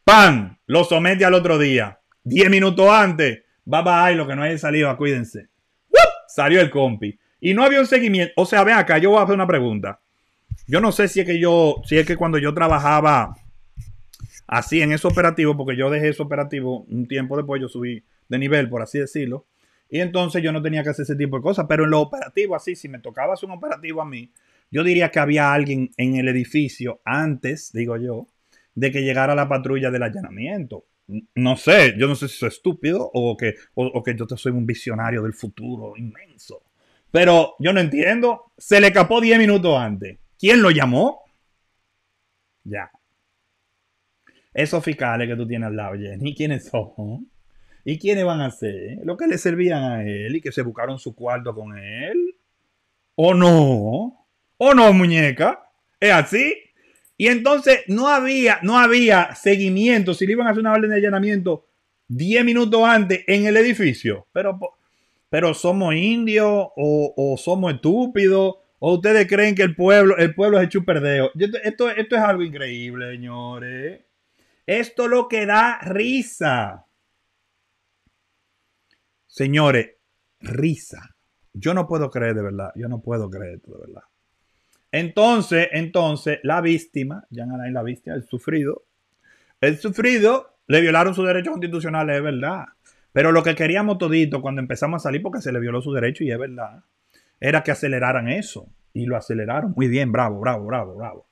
Pan. 0.05 0.59
Lo 0.65 0.85
somete 0.85 1.27
al 1.27 1.35
otro 1.35 1.59
día. 1.59 2.01
Diez 2.25 2.49
minutos 2.49 2.89
antes. 2.89 3.43
Bye 3.67 3.83
bye. 3.83 4.15
Lo 4.15 4.27
que 4.27 4.35
no 4.35 4.43
haya 4.43 4.57
salido, 4.57 4.97
cuídense. 4.97 5.49
Salió 6.29 6.63
el 6.63 6.71
compi. 6.71 7.19
Y 7.41 7.53
no 7.53 7.63
había 7.63 7.81
un 7.81 7.87
seguimiento. 7.87 8.33
O 8.37 8.47
sea, 8.47 8.65
ven 8.65 8.77
acá, 8.77 8.97
yo 8.97 9.11
voy 9.11 9.19
a 9.19 9.25
hacer 9.25 9.35
una 9.35 9.47
pregunta. 9.47 10.01
Yo 10.67 10.81
no 10.81 10.93
sé 10.93 11.09
si 11.09 11.21
es 11.21 11.27
que 11.27 11.39
yo, 11.39 11.83
si 11.85 11.99
es 11.99 12.07
que 12.07 12.17
cuando 12.17 12.39
yo 12.39 12.55
trabajaba 12.55 13.35
así 14.47 14.81
en 14.81 14.93
ese 14.93 15.07
operativo, 15.07 15.59
porque 15.59 15.77
yo 15.77 15.91
dejé 15.91 16.09
ese 16.09 16.23
operativo 16.23 16.85
un 16.85 17.07
tiempo 17.07 17.37
después, 17.37 17.61
yo 17.61 17.69
subí 17.69 18.03
de 18.31 18.39
nivel, 18.39 18.71
por 18.71 18.81
así 18.81 18.99
decirlo. 18.99 19.47
Y 19.91 20.01
entonces 20.01 20.43
yo 20.43 20.53
no 20.53 20.63
tenía 20.63 20.83
que 20.83 20.91
hacer 20.91 21.03
ese 21.03 21.17
tipo 21.17 21.37
de 21.37 21.43
cosas. 21.43 21.67
Pero 21.69 21.85
en 21.85 21.91
lo 21.91 22.01
operativo, 22.01 22.55
así, 22.55 22.77
si 22.77 22.89
me 22.89 23.01
tocaba 23.01 23.35
hacer 23.35 23.49
un 23.49 23.57
operativo 23.57 24.01
a 24.01 24.05
mí, 24.05 24.31
yo 24.71 24.85
diría 24.85 25.11
que 25.11 25.19
había 25.19 25.53
alguien 25.53 25.91
en 25.97 26.17
el 26.17 26.29
edificio 26.29 27.01
antes, 27.05 27.73
digo 27.73 27.97
yo, 27.97 28.29
de 28.75 28.93
que 28.93 29.03
llegara 29.03 29.35
la 29.35 29.49
patrulla 29.49 29.91
del 29.91 30.05
allanamiento. 30.05 30.87
No 31.35 31.57
sé, 31.57 31.97
yo 31.99 32.07
no 32.07 32.15
sé 32.15 32.29
si 32.29 32.39
soy 32.39 32.49
estúpido 32.51 33.11
o 33.13 33.37
que, 33.37 33.55
o, 33.75 34.03
que 34.03 34.15
yo 34.15 34.27
soy 34.37 34.53
un 34.53 34.65
visionario 34.65 35.23
del 35.23 35.35
futuro 35.35 35.97
inmenso. 35.97 36.63
Pero 37.11 37.57
yo 37.59 37.73
no 37.73 37.81
entiendo. 37.81 38.53
Se 38.57 38.81
le 38.81 38.89
escapó 38.89 39.21
10 39.21 39.39
minutos 39.41 39.77
antes. 39.77 40.19
¿Quién 40.39 40.63
lo 40.63 40.71
llamó? 40.71 41.25
Ya. 42.63 42.93
Esos 44.55 44.85
fiscales 44.85 45.29
que 45.29 45.37
tú 45.37 45.47
tienes 45.49 45.67
al 45.69 45.77
lado, 45.77 45.97
Jenny, 45.97 46.35
¿quiénes 46.35 46.67
son? 46.69 47.29
¿Y 47.85 47.99
quiénes 47.99 48.25
van 48.25 48.41
a 48.41 48.51
ser? 48.51 48.99
Lo 49.05 49.17
que 49.17 49.27
le 49.27 49.39
servían 49.39 49.83
a 49.83 50.05
él 50.05 50.37
y 50.37 50.41
que 50.41 50.53
se 50.53 50.63
buscaron 50.63 50.99
su 50.99 51.15
cuarto 51.15 51.55
con 51.55 51.77
él. 51.79 52.37
¿O 53.15 53.35
no? 53.35 54.27
¿O 54.57 54.75
no, 54.75 54.93
muñeca? 54.93 55.71
¿Es 55.99 56.13
así? 56.13 56.55
Y 57.17 57.29
entonces 57.29 57.81
no 57.87 58.09
había, 58.09 58.61
no 58.63 58.79
había 58.79 59.35
seguimiento. 59.35 60.15
Si 60.15 60.27
le 60.27 60.33
iban 60.33 60.47
a 60.47 60.51
hacer 60.51 60.61
una 60.61 60.73
orden 60.73 60.91
de 60.91 60.97
allanamiento 60.97 61.67
10 62.09 62.45
minutos 62.45 62.83
antes 62.85 63.25
en 63.27 63.47
el 63.47 63.57
edificio. 63.57 64.27
Pero, 64.33 64.59
pero 65.29 65.55
somos 65.55 65.95
indios 65.95 66.69
o, 66.77 67.35
somos 67.39 67.75
estúpidos. 67.75 68.57
¿O 68.79 68.95
ustedes 68.95 69.27
creen 69.27 69.55
que 69.55 69.63
el 69.63 69.77
pueblo, 69.77 70.17
el 70.17 70.35
pueblo 70.35 70.57
es 70.59 70.65
el 70.65 70.71
chuperdeo? 70.71 71.31
Esto, 71.63 71.91
esto 71.91 72.17
es 72.17 72.23
algo 72.23 72.43
increíble, 72.43 73.11
señores. 73.11 74.01
Esto 74.67 75.07
lo 75.07 75.29
que 75.29 75.45
da 75.45 75.79
risa. 75.83 76.87
Señores, 79.31 79.93
risa. 80.41 81.15
Yo 81.53 81.73
no 81.73 81.87
puedo 81.87 82.11
creer 82.11 82.35
de 82.35 82.43
verdad. 82.43 82.73
Yo 82.75 82.89
no 82.89 83.01
puedo 83.01 83.31
creer 83.31 83.55
esto 83.55 83.73
de 83.73 83.87
verdad. 83.87 84.03
Entonces, 84.91 85.69
entonces, 85.71 86.41
la 86.43 86.61
víctima, 86.61 87.25
Jean 87.31 87.53
Alain, 87.53 87.73
la 87.73 87.85
víctima, 87.85 88.17
el 88.17 88.25
sufrido, 88.25 88.83
el 89.61 89.79
sufrido, 89.79 90.57
le 90.67 90.81
violaron 90.81 91.15
sus 91.15 91.29
derechos 91.29 91.53
constitucionales, 91.53 92.17
es 92.17 92.23
verdad. 92.25 92.65
Pero 93.13 93.31
lo 93.31 93.45
que 93.45 93.55
queríamos 93.55 93.99
todito 93.99 94.43
cuando 94.43 94.61
empezamos 94.61 95.01
a 95.01 95.05
salir, 95.05 95.23
porque 95.23 95.41
se 95.41 95.53
le 95.53 95.61
violó 95.61 95.81
su 95.81 95.93
derecho, 95.93 96.25
y 96.25 96.33
es 96.33 96.39
verdad, 96.39 96.83
era 97.39 97.63
que 97.63 97.71
aceleraran 97.71 98.29
eso. 98.29 98.67
Y 98.93 99.07
lo 99.07 99.17
aceleraron. 99.17 99.75
Muy 99.77 99.87
bien, 99.87 100.11
bravo, 100.11 100.41
bravo, 100.41 100.67
bravo, 100.67 100.97
bravo. 100.97 101.27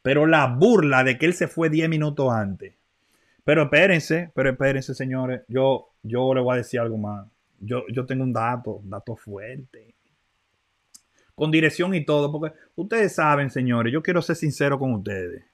Pero 0.00 0.26
la 0.26 0.46
burla 0.46 1.04
de 1.04 1.18
que 1.18 1.26
él 1.26 1.34
se 1.34 1.46
fue 1.46 1.68
10 1.68 1.90
minutos 1.90 2.32
antes. 2.32 2.72
Pero 3.44 3.64
espérense, 3.64 4.32
pero 4.34 4.48
espérense, 4.48 4.94
señores. 4.94 5.42
Yo, 5.48 5.90
yo 6.02 6.32
le 6.32 6.40
voy 6.40 6.54
a 6.54 6.56
decir 6.56 6.80
algo 6.80 6.96
más. 6.96 7.33
Yo, 7.60 7.84
yo 7.88 8.06
tengo 8.06 8.24
un 8.24 8.32
dato, 8.32 8.72
un 8.72 8.90
dato 8.90 9.16
fuerte 9.16 9.94
con 11.34 11.50
dirección 11.50 11.94
y 11.94 12.04
todo, 12.04 12.30
porque 12.30 12.56
ustedes 12.76 13.14
saben, 13.14 13.50
señores, 13.50 13.92
yo 13.92 14.02
quiero 14.02 14.22
ser 14.22 14.36
sincero 14.36 14.78
con 14.78 14.92
ustedes. 14.92 15.44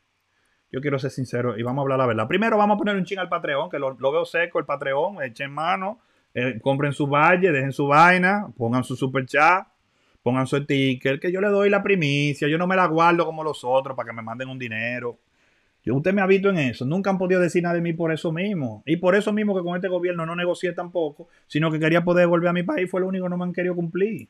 Yo 0.72 0.80
quiero 0.80 0.98
ser 0.98 1.10
sincero 1.10 1.58
y 1.58 1.62
vamos 1.62 1.78
a 1.78 1.82
hablar 1.82 1.98
la 1.98 2.06
verdad. 2.06 2.28
Primero 2.28 2.56
vamos 2.56 2.76
a 2.76 2.78
poner 2.78 2.96
un 2.96 3.04
ching 3.04 3.18
al 3.18 3.28
Patreon, 3.28 3.70
que 3.70 3.78
lo, 3.78 3.96
veo 3.96 4.24
seco 4.24 4.58
el 4.58 4.66
Patreon, 4.66 5.22
echen 5.22 5.50
mano, 5.50 6.00
eh, 6.32 6.60
compren 6.60 6.92
su 6.92 7.06
valle, 7.06 7.50
dejen 7.50 7.72
su 7.72 7.88
vaina, 7.88 8.46
pongan 8.56 8.84
su 8.84 8.94
super 8.94 9.26
chat, 9.26 9.66
pongan 10.22 10.46
su 10.46 10.58
sticker, 10.58 11.18
que 11.18 11.32
yo 11.32 11.40
le 11.40 11.48
doy 11.48 11.70
la 11.70 11.82
primicia, 11.82 12.46
yo 12.46 12.56
no 12.56 12.68
me 12.68 12.76
la 12.76 12.86
guardo 12.86 13.26
como 13.26 13.42
los 13.42 13.64
otros 13.64 13.96
para 13.96 14.08
que 14.08 14.14
me 14.14 14.22
manden 14.22 14.48
un 14.48 14.58
dinero. 14.58 15.18
Yo, 15.82 15.94
usted 15.94 16.12
me 16.12 16.20
ha 16.22 16.26
visto 16.26 16.50
en 16.50 16.58
eso. 16.58 16.84
Nunca 16.84 17.10
han 17.10 17.18
podido 17.18 17.40
decir 17.40 17.62
nada 17.62 17.74
de 17.74 17.80
mí 17.80 17.92
por 17.92 18.12
eso 18.12 18.32
mismo. 18.32 18.82
Y 18.86 18.96
por 18.96 19.14
eso 19.14 19.32
mismo 19.32 19.56
que 19.56 19.62
con 19.62 19.76
este 19.76 19.88
gobierno 19.88 20.26
no 20.26 20.36
negocié 20.36 20.72
tampoco, 20.72 21.28
sino 21.46 21.70
que 21.70 21.78
quería 21.78 22.04
poder 22.04 22.26
volver 22.26 22.48
a 22.48 22.52
mi 22.52 22.62
país, 22.62 22.90
fue 22.90 23.00
lo 23.00 23.08
único 23.08 23.24
que 23.26 23.30
no 23.30 23.38
me 23.38 23.44
han 23.44 23.52
querido 23.52 23.74
cumplir 23.74 24.28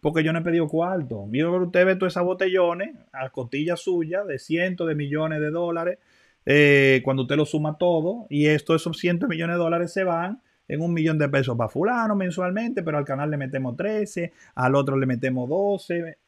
porque 0.00 0.22
yo 0.22 0.32
no 0.32 0.38
he 0.38 0.42
pedido 0.42 0.68
cuarto. 0.68 1.26
Mira 1.26 1.50
usted 1.50 1.84
ve 1.84 1.96
todos 1.96 2.12
esos 2.12 2.24
botellones 2.24 2.94
a 3.12 3.28
costilla 3.30 3.76
suya 3.76 4.24
de 4.24 4.38
cientos 4.38 4.86
de 4.86 4.94
millones 4.94 5.40
de 5.40 5.50
dólares, 5.50 5.98
eh, 6.44 7.00
cuando 7.04 7.22
usted 7.22 7.36
lo 7.36 7.44
suma 7.44 7.76
todo, 7.76 8.26
y 8.30 8.46
esto, 8.46 8.74
esos 8.74 8.98
cientos 8.98 9.28
de 9.28 9.34
millones 9.34 9.56
de 9.56 9.58
dólares 9.58 9.92
se 9.92 10.04
van 10.04 10.42
en 10.68 10.80
un 10.80 10.92
millón 10.92 11.18
de 11.18 11.28
pesos 11.28 11.56
para 11.56 11.68
fulano 11.68 12.14
mensualmente, 12.14 12.82
pero 12.82 12.98
al 12.98 13.04
canal 13.04 13.30
le 13.30 13.36
metemos 13.36 13.76
13, 13.76 14.32
al 14.54 14.74
otro 14.74 14.96
le 14.96 15.06
metemos 15.06 15.48
12 15.48 16.18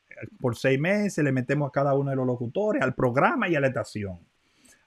por 0.40 0.56
seis 0.56 0.80
meses, 0.80 1.22
le 1.22 1.30
metemos 1.30 1.68
a 1.68 1.72
cada 1.72 1.94
uno 1.94 2.10
de 2.10 2.16
los 2.16 2.26
locutores, 2.26 2.82
al 2.82 2.94
programa 2.94 3.48
y 3.48 3.54
a 3.54 3.60
la 3.60 3.68
estación. 3.68 4.18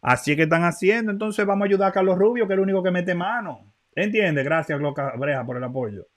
Así 0.02 0.32
es 0.32 0.38
que 0.38 0.44
están 0.44 0.64
haciendo, 0.64 1.12
entonces 1.12 1.46
vamos 1.46 1.66
a 1.66 1.68
ayudar 1.68 1.90
a 1.90 1.92
Carlos 1.92 2.18
Rubio, 2.18 2.48
que 2.48 2.54
es 2.54 2.58
el 2.58 2.64
único 2.64 2.82
que 2.82 2.92
mete 2.92 3.14
mano. 3.14 3.72
¿Entiende? 3.96 4.44
Gracias, 4.44 4.80
Gloca 4.80 5.14
Breja, 5.16 5.46
por 5.46 5.58
el 5.58 5.64
apoyo. 5.64 6.08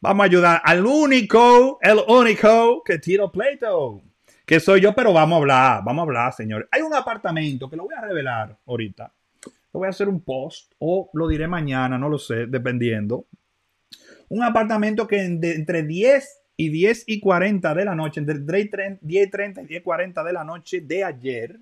Vamos 0.00 0.24
a 0.24 0.26
ayudar 0.26 0.62
al 0.64 0.84
único, 0.84 1.78
el 1.80 1.98
único 2.08 2.82
que 2.84 2.98
tiro 2.98 3.30
pleito, 3.30 4.00
que 4.44 4.60
soy 4.60 4.80
yo, 4.80 4.94
pero 4.94 5.12
vamos 5.12 5.36
a 5.36 5.38
hablar, 5.40 5.82
vamos 5.84 6.02
a 6.02 6.06
hablar, 6.06 6.32
señores. 6.32 6.68
Hay 6.70 6.82
un 6.82 6.94
apartamento 6.94 7.68
que 7.68 7.76
lo 7.76 7.84
voy 7.84 7.94
a 7.94 8.00
revelar 8.00 8.56
ahorita. 8.66 9.12
Lo 9.72 9.80
voy 9.80 9.86
a 9.86 9.90
hacer 9.90 10.08
un 10.08 10.20
post 10.20 10.72
o 10.78 11.10
lo 11.12 11.28
diré 11.28 11.46
mañana, 11.46 11.98
no 11.98 12.08
lo 12.08 12.18
sé, 12.18 12.46
dependiendo. 12.46 13.26
Un 14.30 14.42
apartamento 14.42 15.06
que 15.06 15.22
entre 15.22 15.82
10 15.82 16.42
y 16.56 16.70
10 16.70 17.04
y 17.06 17.20
40 17.20 17.74
de 17.74 17.84
la 17.84 17.94
noche, 17.94 18.20
entre 18.20 18.38
10 18.38 18.66
y 19.02 19.30
30 19.30 19.62
y 19.62 19.66
10 19.66 19.80
y 19.80 19.84
40 19.84 20.24
de 20.24 20.32
la 20.32 20.44
noche 20.44 20.80
de 20.80 21.04
ayer, 21.04 21.60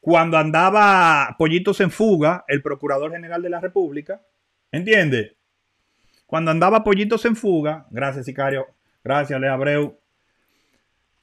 cuando 0.00 0.38
andaba 0.38 1.34
Pollitos 1.38 1.80
en 1.80 1.90
fuga, 1.90 2.44
el 2.48 2.62
Procurador 2.62 3.12
General 3.12 3.42
de 3.42 3.50
la 3.50 3.60
República, 3.60 4.22
¿entiende? 4.72 5.36
Cuando 6.26 6.50
andaba 6.50 6.82
Pollitos 6.82 7.24
en 7.26 7.36
fuga, 7.36 7.86
gracias 7.90 8.26
Sicario, 8.26 8.66
gracias 9.04 9.40
Lea 9.40 9.52
Abreu. 9.52 9.98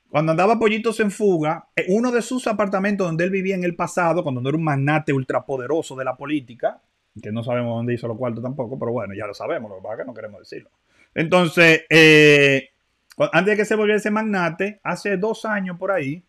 Cuando 0.09 0.31
andaba 0.31 0.59
Pollitos 0.59 0.99
en 0.99 1.11
fuga, 1.11 1.67
uno 1.87 2.11
de 2.11 2.21
sus 2.21 2.47
apartamentos 2.47 3.07
donde 3.07 3.23
él 3.23 3.29
vivía 3.29 3.55
en 3.55 3.63
el 3.63 3.75
pasado, 3.75 4.23
cuando 4.23 4.41
no 4.41 4.49
era 4.49 4.57
un 4.57 4.63
magnate 4.63 5.11
ultrapoderoso 5.11 5.95
de 5.95 6.05
la 6.05 6.15
política, 6.15 6.81
que 7.21 7.31
no 7.31 7.43
sabemos 7.43 7.75
dónde 7.75 7.93
hizo 7.93 8.07
los 8.07 8.17
cuartos 8.17 8.43
tampoco, 8.43 8.77
pero 8.77 8.91
bueno, 8.91 9.13
ya 9.15 9.25
lo 9.25 9.33
sabemos, 9.33 9.69
lo 9.69 9.77
que 9.77 9.83
pasa 9.83 9.95
es 9.95 9.99
que 10.01 10.05
no 10.05 10.13
queremos 10.13 10.39
decirlo. 10.39 10.69
Entonces, 11.15 11.85
eh, 11.89 12.69
antes 13.17 13.53
de 13.53 13.57
que 13.57 13.65
se 13.65 13.75
volviese 13.75 14.11
magnate, 14.11 14.79
hace 14.83 15.17
dos 15.17 15.45
años 15.45 15.77
por 15.77 15.91
ahí, 15.91 16.23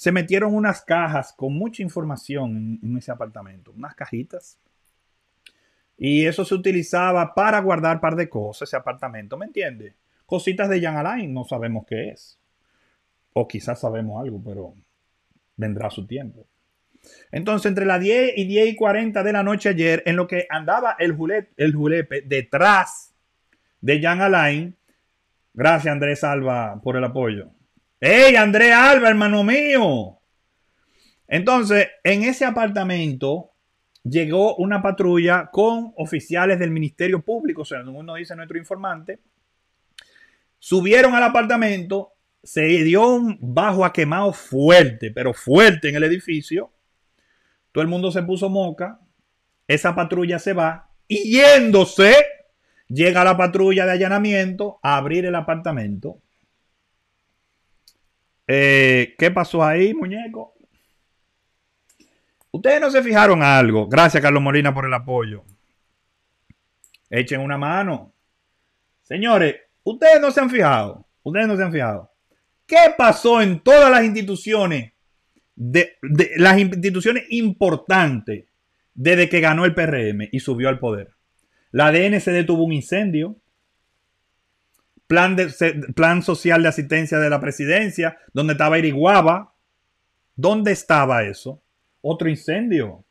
se 0.00 0.12
metieron 0.12 0.54
unas 0.54 0.80
cajas 0.80 1.34
con 1.34 1.52
mucha 1.52 1.82
información 1.82 2.80
en, 2.82 2.96
ese 2.96 3.12
apartamento, 3.12 3.70
unas 3.76 3.94
cajitas 3.94 4.58
y 5.98 6.24
eso 6.24 6.42
se 6.42 6.54
utilizaba 6.54 7.34
para 7.34 7.60
guardar 7.60 7.96
un 7.96 8.00
par 8.00 8.16
de 8.16 8.26
cosas, 8.26 8.66
ese 8.66 8.78
apartamento, 8.78 9.36
¿me 9.36 9.44
entiendes? 9.44 9.92
Cositas 10.24 10.70
de 10.70 10.80
Jan 10.80 10.96
Alain, 10.96 11.34
no 11.34 11.44
sabemos 11.44 11.84
qué 11.86 12.08
es. 12.08 12.40
O 13.34 13.46
quizás 13.46 13.78
sabemos 13.78 14.22
algo, 14.22 14.42
pero 14.42 14.72
vendrá 15.56 15.90
su 15.90 16.06
tiempo. 16.06 16.46
Entonces, 17.30 17.68
entre 17.68 17.84
las 17.84 18.00
10 18.00 18.38
y 18.38 18.46
10 18.46 18.68
y 18.70 18.76
40 18.76 19.22
de 19.22 19.32
la 19.34 19.42
noche 19.42 19.68
ayer, 19.68 20.02
en 20.06 20.16
lo 20.16 20.26
que 20.26 20.46
andaba 20.48 20.96
el, 20.98 21.14
el 21.58 21.74
julepe 21.74 22.22
detrás 22.22 23.12
de 23.82 24.00
Jan 24.00 24.22
Alain, 24.22 24.74
gracias 25.52 25.92
Andrés 25.92 26.24
Alba 26.24 26.80
por 26.82 26.96
el 26.96 27.04
apoyo. 27.04 27.50
¡Ey, 28.00 28.34
Andrés 28.34 28.72
Alba, 28.72 29.10
hermano 29.10 29.44
mío! 29.44 30.20
Entonces, 31.28 31.86
en 32.02 32.22
ese 32.22 32.46
apartamento 32.46 33.50
llegó 34.02 34.56
una 34.56 34.80
patrulla 34.80 35.50
con 35.52 35.92
oficiales 35.98 36.58
del 36.58 36.70
Ministerio 36.70 37.22
Público, 37.22 37.60
o 37.60 37.64
sea, 37.66 37.82
uno 37.82 38.14
dice 38.14 38.34
nuestro 38.34 38.56
informante, 38.56 39.20
subieron 40.58 41.14
al 41.14 41.24
apartamento, 41.24 42.14
se 42.42 42.62
dio 42.62 43.06
un 43.06 43.38
bajo 43.38 43.84
a 43.84 43.92
quemado 43.92 44.32
fuerte, 44.32 45.10
pero 45.10 45.34
fuerte 45.34 45.90
en 45.90 45.96
el 45.96 46.04
edificio, 46.04 46.72
todo 47.70 47.82
el 47.82 47.88
mundo 47.88 48.10
se 48.10 48.22
puso 48.22 48.48
moca, 48.48 48.98
esa 49.68 49.94
patrulla 49.94 50.38
se 50.38 50.54
va 50.54 50.88
y 51.06 51.36
yéndose, 51.36 52.14
llega 52.88 53.24
la 53.24 53.36
patrulla 53.36 53.84
de 53.84 53.92
allanamiento 53.92 54.80
a 54.82 54.96
abrir 54.96 55.26
el 55.26 55.34
apartamento. 55.34 56.22
Eh, 58.52 59.14
¿Qué 59.16 59.30
pasó 59.30 59.62
ahí, 59.62 59.94
muñeco? 59.94 60.54
Ustedes 62.50 62.80
no 62.80 62.90
se 62.90 63.00
fijaron 63.00 63.44
algo. 63.44 63.86
Gracias, 63.86 64.20
Carlos 64.20 64.42
Molina, 64.42 64.74
por 64.74 64.86
el 64.86 64.92
apoyo. 64.92 65.44
Echen 67.08 67.42
una 67.42 67.56
mano. 67.56 68.12
Señores, 69.02 69.54
ustedes 69.84 70.20
no 70.20 70.32
se 70.32 70.40
han 70.40 70.50
fijado. 70.50 71.06
Ustedes 71.22 71.46
no 71.46 71.56
se 71.56 71.62
han 71.62 71.70
fijado. 71.70 72.10
¿Qué 72.66 72.92
pasó 72.98 73.40
en 73.40 73.60
todas 73.60 73.88
las 73.88 74.02
instituciones? 74.02 74.94
De, 75.54 75.96
las 76.36 76.58
instituciones 76.58 77.26
importantes 77.30 78.46
desde 78.94 79.28
que 79.28 79.38
ganó 79.38 79.64
el 79.64 79.76
PRM 79.76 80.28
y 80.32 80.40
subió 80.40 80.68
al 80.70 80.80
poder. 80.80 81.10
La 81.70 81.92
DNCD 81.92 82.44
tuvo 82.44 82.64
un 82.64 82.72
incendio. 82.72 83.36
Plan, 85.10 86.22
social 86.22 86.62
de 86.62 86.68
asistencia 86.68 87.18
de 87.18 87.28
la 87.28 87.40
presidencia, 87.40 88.16
donde 88.32 88.52
estaba 88.52 88.78
Iriguaba. 88.78 89.52
¿Dónde 90.36 90.70
estaba 90.70 91.24
eso? 91.24 91.60
Otro 92.00 92.28
incendio. 92.28 93.04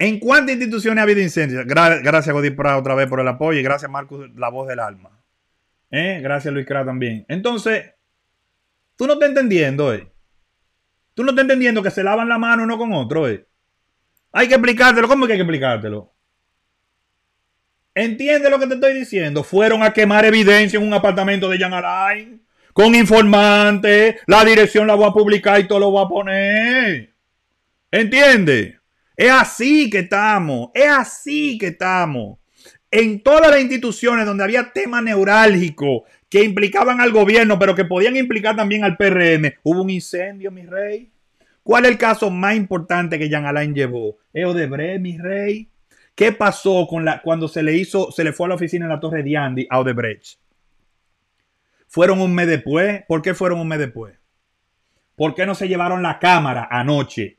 ¿En 0.00 0.18
cuántas 0.18 0.56
instituciones 0.56 0.98
ha 0.98 1.04
habido 1.04 1.20
incendios? 1.20 1.64
gracias, 1.64 2.30
Godín 2.32 2.56
Prado, 2.56 2.80
otra 2.80 2.96
vez 2.96 3.06
por 3.06 3.20
el 3.20 3.28
apoyo 3.28 3.60
y 3.60 3.62
gracias, 3.62 3.88
Marcos, 3.88 4.28
la 4.34 4.48
voz 4.48 4.66
del 4.66 4.80
alma. 4.80 5.10
¿Eh? 5.92 6.18
Gracias, 6.20 6.52
Luis 6.52 6.66
Cra 6.66 6.84
también. 6.84 7.24
Entonces, 7.28 7.92
tú 8.96 9.06
no 9.06 9.12
estás 9.12 9.28
entendiendo, 9.28 9.94
eh. 9.94 10.10
Tú 11.14 11.22
no 11.22 11.30
estás 11.30 11.44
entendiendo 11.44 11.84
que 11.84 11.92
se 11.92 12.02
lavan 12.02 12.28
la 12.28 12.36
mano 12.36 12.64
uno 12.64 12.76
con 12.76 12.92
otro, 12.94 13.28
eh. 13.28 13.46
Hay 14.32 14.48
que 14.48 14.54
explicártelo. 14.54 15.06
¿Cómo 15.06 15.28
que 15.28 15.34
hay 15.34 15.38
que 15.38 15.42
explicártelo? 15.44 16.13
Entiende 17.94 18.50
lo 18.50 18.58
que 18.58 18.66
te 18.66 18.74
estoy 18.74 18.94
diciendo. 18.94 19.44
Fueron 19.44 19.82
a 19.82 19.92
quemar 19.92 20.24
evidencia 20.24 20.78
en 20.78 20.86
un 20.86 20.94
apartamento 20.94 21.48
de 21.48 21.58
Jan 21.58 21.72
Alain. 21.72 22.42
Con 22.72 22.94
informante. 22.94 24.18
La 24.26 24.44
dirección 24.44 24.86
la 24.86 24.94
voy 24.94 25.08
a 25.08 25.12
publicar 25.12 25.60
y 25.60 25.68
todo 25.68 25.78
lo 25.78 25.90
voy 25.90 26.04
a 26.04 26.08
poner. 26.08 27.14
¿Entiende? 27.90 28.80
Es 29.16 29.30
así 29.30 29.88
que 29.88 30.00
estamos. 30.00 30.70
Es 30.74 30.88
así 30.88 31.56
que 31.56 31.68
estamos. 31.68 32.38
En 32.90 33.22
todas 33.22 33.50
las 33.50 33.60
instituciones 33.60 34.26
donde 34.26 34.44
había 34.44 34.72
temas 34.72 35.02
neurálgicos 35.02 36.02
que 36.28 36.42
implicaban 36.42 37.00
al 37.00 37.12
gobierno, 37.12 37.58
pero 37.58 37.76
que 37.76 37.84
podían 37.84 38.16
implicar 38.16 38.56
también 38.56 38.82
al 38.82 38.96
PRM, 38.96 39.52
hubo 39.62 39.82
un 39.82 39.90
incendio, 39.90 40.50
mi 40.50 40.62
rey. 40.62 41.10
¿Cuál 41.62 41.84
es 41.84 41.92
el 41.92 41.98
caso 41.98 42.30
más 42.30 42.56
importante 42.56 43.18
que 43.18 43.28
Jean 43.28 43.46
Alain 43.46 43.74
llevó? 43.74 44.18
Es 44.32 44.44
Odebrecht, 44.44 45.00
mi 45.00 45.16
rey. 45.16 45.68
¿Qué 46.14 46.32
pasó 46.32 46.86
con 46.86 47.04
la, 47.04 47.22
cuando 47.22 47.48
se 47.48 47.62
le 47.62 47.76
hizo, 47.76 48.12
se 48.12 48.22
le 48.22 48.32
fue 48.32 48.46
a 48.46 48.50
la 48.50 48.54
oficina 48.54 48.84
en 48.84 48.90
la 48.90 49.00
Torre 49.00 49.22
de 49.22 49.36
Andy 49.36 49.66
a 49.68 49.80
Odebrecht? 49.80 50.38
Fueron 51.88 52.20
un 52.20 52.34
mes 52.34 52.46
después. 52.46 53.04
¿Por 53.06 53.22
qué 53.22 53.34
fueron 53.34 53.60
un 53.60 53.68
mes 53.68 53.78
después? 53.78 54.16
¿Por 55.16 55.34
qué 55.34 55.46
no 55.46 55.54
se 55.54 55.68
llevaron 55.68 56.02
la 56.02 56.18
cámara 56.18 56.68
anoche? 56.70 57.38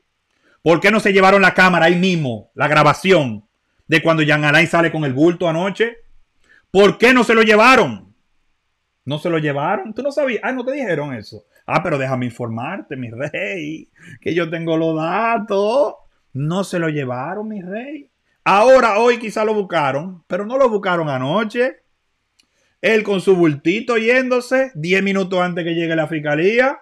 ¿Por 0.62 0.80
qué 0.80 0.90
no 0.90 1.00
se 1.00 1.12
llevaron 1.12 1.42
la 1.42 1.54
cámara 1.54 1.86
ahí 1.86 1.96
mismo, 1.96 2.50
la 2.54 2.66
grabación 2.66 3.44
de 3.86 4.02
cuando 4.02 4.22
Jean 4.22 4.44
Alain 4.44 4.66
sale 4.66 4.90
con 4.90 5.04
el 5.04 5.12
bulto 5.12 5.48
anoche? 5.48 5.98
¿Por 6.70 6.98
qué 6.98 7.14
no 7.14 7.22
se 7.22 7.34
lo 7.34 7.42
llevaron? 7.42 8.14
¿No 9.04 9.18
se 9.18 9.30
lo 9.30 9.38
llevaron? 9.38 9.94
¿Tú 9.94 10.02
no 10.02 10.10
sabías? 10.10 10.40
Ah, 10.42 10.52
no 10.52 10.64
te 10.64 10.72
dijeron 10.72 11.14
eso. 11.14 11.44
Ah, 11.66 11.82
pero 11.82 11.98
déjame 11.98 12.26
informarte, 12.26 12.96
mi 12.96 13.10
rey, 13.10 13.88
que 14.20 14.34
yo 14.34 14.50
tengo 14.50 14.76
los 14.76 14.96
datos. 14.96 15.94
No 16.32 16.64
se 16.64 16.78
lo 16.78 16.88
llevaron, 16.88 17.48
mi 17.48 17.62
rey. 17.62 18.10
Ahora, 18.48 19.00
hoy 19.00 19.18
quizá 19.18 19.44
lo 19.44 19.54
buscaron, 19.54 20.22
pero 20.28 20.46
no 20.46 20.56
lo 20.56 20.68
buscaron 20.68 21.08
anoche. 21.08 21.78
Él 22.80 23.02
con 23.02 23.20
su 23.20 23.34
bultito 23.34 23.98
yéndose 23.98 24.70
10 24.76 25.02
minutos 25.02 25.40
antes 25.40 25.64
que 25.64 25.74
llegue 25.74 25.96
la 25.96 26.06
fiscalía. 26.06 26.78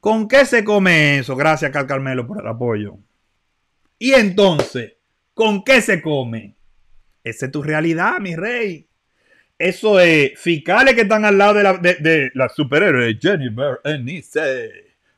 ¿Con 0.00 0.26
qué 0.26 0.44
se 0.44 0.64
come 0.64 1.20
eso? 1.20 1.36
Gracias, 1.36 1.70
Cal 1.70 1.86
Carmelo, 1.86 2.26
por 2.26 2.40
el 2.40 2.48
apoyo. 2.48 2.96
Y 3.96 4.12
entonces, 4.14 4.94
¿con 5.34 5.62
qué 5.62 5.80
se 5.80 6.02
come? 6.02 6.56
Esa 7.22 7.46
es 7.46 7.52
tu 7.52 7.62
realidad, 7.62 8.18
mi 8.18 8.34
rey. 8.34 8.88
Eso 9.56 10.00
es 10.00 10.32
fiscales 10.36 10.94
que 10.94 11.02
están 11.02 11.24
al 11.24 11.38
lado 11.38 11.54
de 11.54 11.62
la, 11.62 11.74
de, 11.74 12.30
la 12.34 12.48
superhéroe 12.48 13.16
Jennifer 13.22 13.78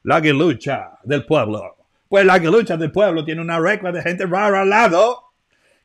la 0.02 0.20
lucha 0.20 0.98
del 1.04 1.24
pueblo. 1.24 1.81
Pues 2.12 2.26
la 2.26 2.36
lucha 2.36 2.76
del 2.76 2.92
pueblo 2.92 3.24
tiene 3.24 3.40
una 3.40 3.58
regla 3.58 3.90
de 3.90 4.02
gente 4.02 4.26
rara 4.26 4.60
al 4.60 4.68
lado 4.68 5.32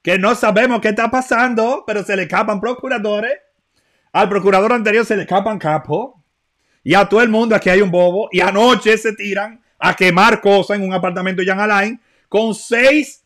que 0.02 0.20
no 0.20 0.36
sabemos 0.36 0.82
qué 0.82 0.90
está 0.90 1.10
pasando, 1.10 1.86
pero 1.88 2.04
se 2.04 2.18
le 2.18 2.24
escapan 2.24 2.60
procuradores. 2.60 3.32
Al 4.12 4.28
procurador 4.28 4.74
anterior 4.74 5.06
se 5.06 5.16
le 5.16 5.22
escapan 5.22 5.58
capos. 5.58 6.16
Y 6.84 6.96
a 6.96 7.06
todo 7.06 7.22
el 7.22 7.30
mundo 7.30 7.56
aquí 7.56 7.70
hay 7.70 7.80
un 7.80 7.90
bobo. 7.90 8.28
Y 8.34 8.42
anoche 8.42 8.98
se 8.98 9.14
tiran 9.14 9.62
a 9.80 9.96
quemar 9.96 10.42
cosas 10.42 10.76
en 10.76 10.84
un 10.84 10.92
apartamento 10.92 11.42
de 11.42 11.48
Jan 11.48 11.62
Alain 11.62 12.02
con 12.28 12.54
seis 12.54 13.24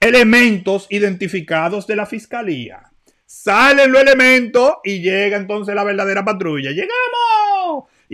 elementos 0.00 0.86
identificados 0.88 1.86
de 1.86 1.96
la 1.96 2.06
fiscalía. 2.06 2.90
Salen 3.26 3.92
los 3.92 4.00
elementos 4.00 4.76
y 4.82 5.02
llega 5.02 5.36
entonces 5.36 5.74
la 5.74 5.84
verdadera 5.84 6.24
patrulla. 6.24 6.70
¡Llegamos! 6.70 7.43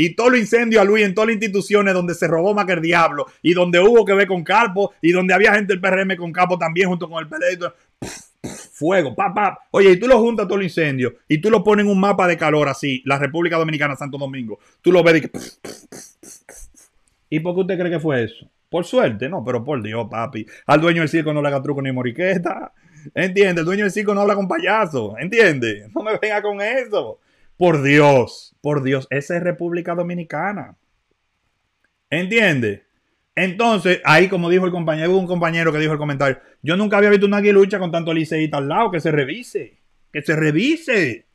Y 0.02 0.14
todo 0.14 0.30
lo 0.30 0.38
incendio 0.38 0.80
a 0.80 0.84
Luis 0.84 1.04
en 1.04 1.12
todas 1.12 1.26
las 1.26 1.34
instituciones 1.34 1.92
donde 1.92 2.14
se 2.14 2.26
robó 2.26 2.54
más 2.54 2.64
que 2.64 2.72
el 2.72 2.80
diablo 2.80 3.26
y 3.42 3.52
donde 3.52 3.80
hubo 3.80 4.02
que 4.06 4.14
ver 4.14 4.26
con 4.26 4.42
Carpo 4.42 4.94
y 5.02 5.12
donde 5.12 5.34
había 5.34 5.52
gente 5.52 5.74
del 5.74 5.80
PRM 5.82 6.16
con 6.16 6.32
Capo 6.32 6.56
también 6.56 6.88
junto 6.88 7.06
con 7.06 7.22
el 7.22 7.28
PLD. 7.28 7.70
Fuego, 8.72 9.14
pa, 9.14 9.34
pa. 9.34 9.58
Oye, 9.72 9.90
y 9.90 10.00
tú 10.00 10.08
lo 10.08 10.18
juntas 10.18 10.48
todo 10.48 10.56
el 10.56 10.64
incendio 10.64 11.16
y 11.28 11.36
tú 11.36 11.50
lo 11.50 11.62
pones 11.62 11.84
en 11.84 11.92
un 11.92 12.00
mapa 12.00 12.26
de 12.26 12.38
calor 12.38 12.70
así, 12.70 13.02
la 13.04 13.18
República 13.18 13.58
Dominicana, 13.58 13.94
Santo 13.94 14.16
Domingo. 14.16 14.58
Tú 14.80 14.90
lo 14.90 15.02
ves 15.02 15.16
y 15.16 15.20
que. 15.20 15.30
¿Y 17.28 17.40
por 17.40 17.54
qué 17.54 17.60
usted 17.60 17.78
cree 17.78 17.90
que 17.90 18.00
fue 18.00 18.24
eso? 18.24 18.48
Por 18.70 18.86
suerte, 18.86 19.28
no, 19.28 19.44
pero 19.44 19.62
por 19.62 19.82
Dios, 19.82 20.06
papi. 20.10 20.46
Al 20.64 20.80
dueño 20.80 21.00
del 21.02 21.10
circo 21.10 21.34
no 21.34 21.42
le 21.42 21.48
haga 21.48 21.60
truco 21.60 21.82
ni 21.82 21.92
moriqueta. 21.92 22.72
¿Entiendes? 23.14 23.58
El 23.58 23.64
dueño 23.66 23.84
del 23.84 23.92
circo 23.92 24.14
no 24.14 24.22
habla 24.22 24.34
con 24.34 24.48
payaso. 24.48 25.14
¿Entiendes? 25.18 25.94
No 25.94 26.02
me 26.02 26.16
venga 26.16 26.40
con 26.40 26.62
eso. 26.62 27.18
Por 27.60 27.82
Dios, 27.82 28.56
por 28.62 28.82
Dios, 28.82 29.06
esa 29.10 29.36
es 29.36 29.42
República 29.42 29.94
Dominicana. 29.94 30.78
¿Entiendes? 32.08 32.80
Entonces, 33.34 34.00
ahí 34.06 34.30
como 34.30 34.48
dijo 34.48 34.64
el 34.64 34.72
compañero, 34.72 35.14
un 35.14 35.26
compañero 35.26 35.70
que 35.70 35.78
dijo 35.78 35.92
el 35.92 35.98
comentario, 35.98 36.38
yo 36.62 36.74
nunca 36.78 36.96
había 36.96 37.10
visto 37.10 37.26
una 37.26 37.36
aguilucha 37.36 37.78
con 37.78 37.92
tanto 37.92 38.14
liceíta 38.14 38.56
al 38.56 38.66
lado, 38.66 38.90
que 38.90 38.98
se 38.98 39.12
revise, 39.12 39.76
que 40.10 40.22
se 40.22 40.36
revise. 40.36 41.26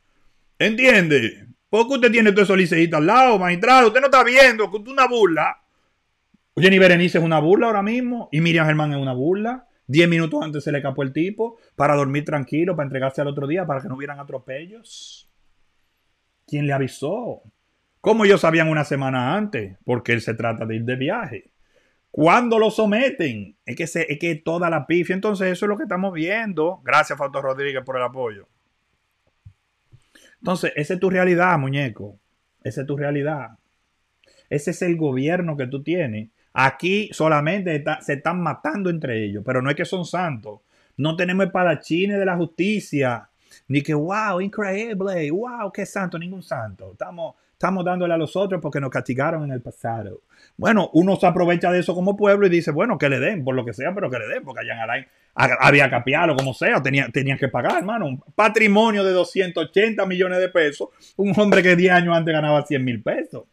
¿Entiende? 0.58 1.46
¿Por 1.70 1.86
qué 1.86 1.94
usted 1.94 2.10
tiene 2.10 2.32
todo 2.32 2.42
eso 2.42 2.56
liceíta 2.56 2.96
al 2.96 3.06
lado, 3.06 3.38
magistrado? 3.38 3.86
Usted 3.86 4.00
no 4.00 4.06
está 4.06 4.24
viendo 4.24 4.68
que 4.68 4.78
es 4.78 4.88
una 4.88 5.06
burla. 5.06 5.62
Jenny 6.56 6.80
Berenice 6.80 7.18
es 7.18 7.24
una 7.24 7.38
burla 7.38 7.68
ahora 7.68 7.84
mismo 7.84 8.28
y 8.32 8.40
Miriam 8.40 8.66
Germán 8.66 8.90
es 8.90 8.98
una 8.98 9.12
burla. 9.12 9.68
Diez 9.86 10.08
minutos 10.08 10.42
antes 10.42 10.64
se 10.64 10.72
le 10.72 10.78
escapó 10.78 11.04
el 11.04 11.12
tipo 11.12 11.58
para 11.76 11.94
dormir 11.94 12.24
tranquilo, 12.24 12.74
para 12.74 12.86
entregarse 12.86 13.20
al 13.20 13.28
otro 13.28 13.46
día, 13.46 13.64
para 13.64 13.80
que 13.80 13.86
no 13.86 13.94
hubieran 13.94 14.18
atropellos. 14.18 15.25
¿Quién 16.46 16.66
le 16.66 16.72
avisó? 16.72 17.42
¿Cómo 18.00 18.24
ellos 18.24 18.40
sabían 18.40 18.68
una 18.68 18.84
semana 18.84 19.34
antes? 19.34 19.76
Porque 19.84 20.12
él 20.12 20.20
se 20.20 20.34
trata 20.34 20.64
de 20.64 20.76
ir 20.76 20.84
de 20.84 20.96
viaje. 20.96 21.50
¿Cuándo 22.10 22.58
lo 22.58 22.70
someten? 22.70 23.56
Es 23.66 23.76
que, 23.76 23.86
se, 23.86 24.10
es 24.10 24.18
que 24.18 24.36
toda 24.36 24.70
la 24.70 24.86
pifia. 24.86 25.14
Entonces, 25.14 25.52
eso 25.52 25.66
es 25.66 25.68
lo 25.68 25.76
que 25.76 25.82
estamos 25.82 26.12
viendo. 26.12 26.80
Gracias, 26.84 27.18
Fausto 27.18 27.42
Rodríguez, 27.42 27.82
por 27.84 27.96
el 27.96 28.04
apoyo. 28.04 28.48
Entonces, 30.38 30.72
esa 30.76 30.94
es 30.94 31.00
tu 31.00 31.10
realidad, 31.10 31.58
muñeco. 31.58 32.18
Esa 32.62 32.82
es 32.82 32.86
tu 32.86 32.96
realidad. 32.96 33.58
Ese 34.48 34.70
es 34.70 34.82
el 34.82 34.96
gobierno 34.96 35.56
que 35.56 35.66
tú 35.66 35.82
tienes. 35.82 36.30
Aquí 36.52 37.10
solamente 37.12 37.84
se 38.00 38.14
están 38.14 38.40
matando 38.40 38.88
entre 38.88 39.24
ellos, 39.24 39.42
pero 39.44 39.60
no 39.60 39.68
es 39.68 39.76
que 39.76 39.84
son 39.84 40.04
santos. 40.04 40.60
No 40.96 41.16
tenemos 41.16 41.46
espadachines 41.46 42.18
de 42.18 42.24
la 42.24 42.36
justicia. 42.36 43.28
Ni 43.68 43.82
que, 43.82 43.94
wow, 43.94 44.40
increíble, 44.40 45.30
wow, 45.30 45.70
qué 45.72 45.86
santo, 45.86 46.18
ningún 46.18 46.42
santo. 46.42 46.92
Estamos, 46.92 47.34
estamos 47.52 47.84
dándole 47.84 48.14
a 48.14 48.16
los 48.16 48.36
otros 48.36 48.60
porque 48.60 48.80
nos 48.80 48.90
castigaron 48.90 49.44
en 49.44 49.52
el 49.52 49.60
pasado. 49.60 50.22
Bueno, 50.56 50.90
uno 50.94 51.16
se 51.16 51.26
aprovecha 51.26 51.70
de 51.70 51.80
eso 51.80 51.94
como 51.94 52.16
pueblo 52.16 52.46
y 52.46 52.50
dice, 52.50 52.70
bueno, 52.70 52.98
que 52.98 53.08
le 53.08 53.18
den, 53.18 53.44
por 53.44 53.54
lo 53.54 53.64
que 53.64 53.72
sea, 53.72 53.94
pero 53.94 54.10
que 54.10 54.18
le 54.18 54.28
den, 54.28 54.44
porque 54.44 54.60
allá 54.60 54.74
en 54.74 54.80
Alain 54.80 55.06
había 55.34 55.90
capiado, 55.90 56.34
como 56.34 56.54
sea, 56.54 56.82
tenía 56.82 57.36
que 57.36 57.48
pagar, 57.48 57.78
hermano. 57.78 58.06
Un 58.06 58.20
patrimonio 58.34 59.04
de 59.04 59.12
280 59.12 60.06
millones 60.06 60.38
de 60.38 60.48
pesos, 60.48 60.88
un 61.16 61.32
hombre 61.38 61.62
que 61.62 61.76
10 61.76 61.92
años 61.92 62.16
antes 62.16 62.32
ganaba 62.32 62.64
100 62.64 62.84
mil 62.84 63.02
pesos 63.02 63.44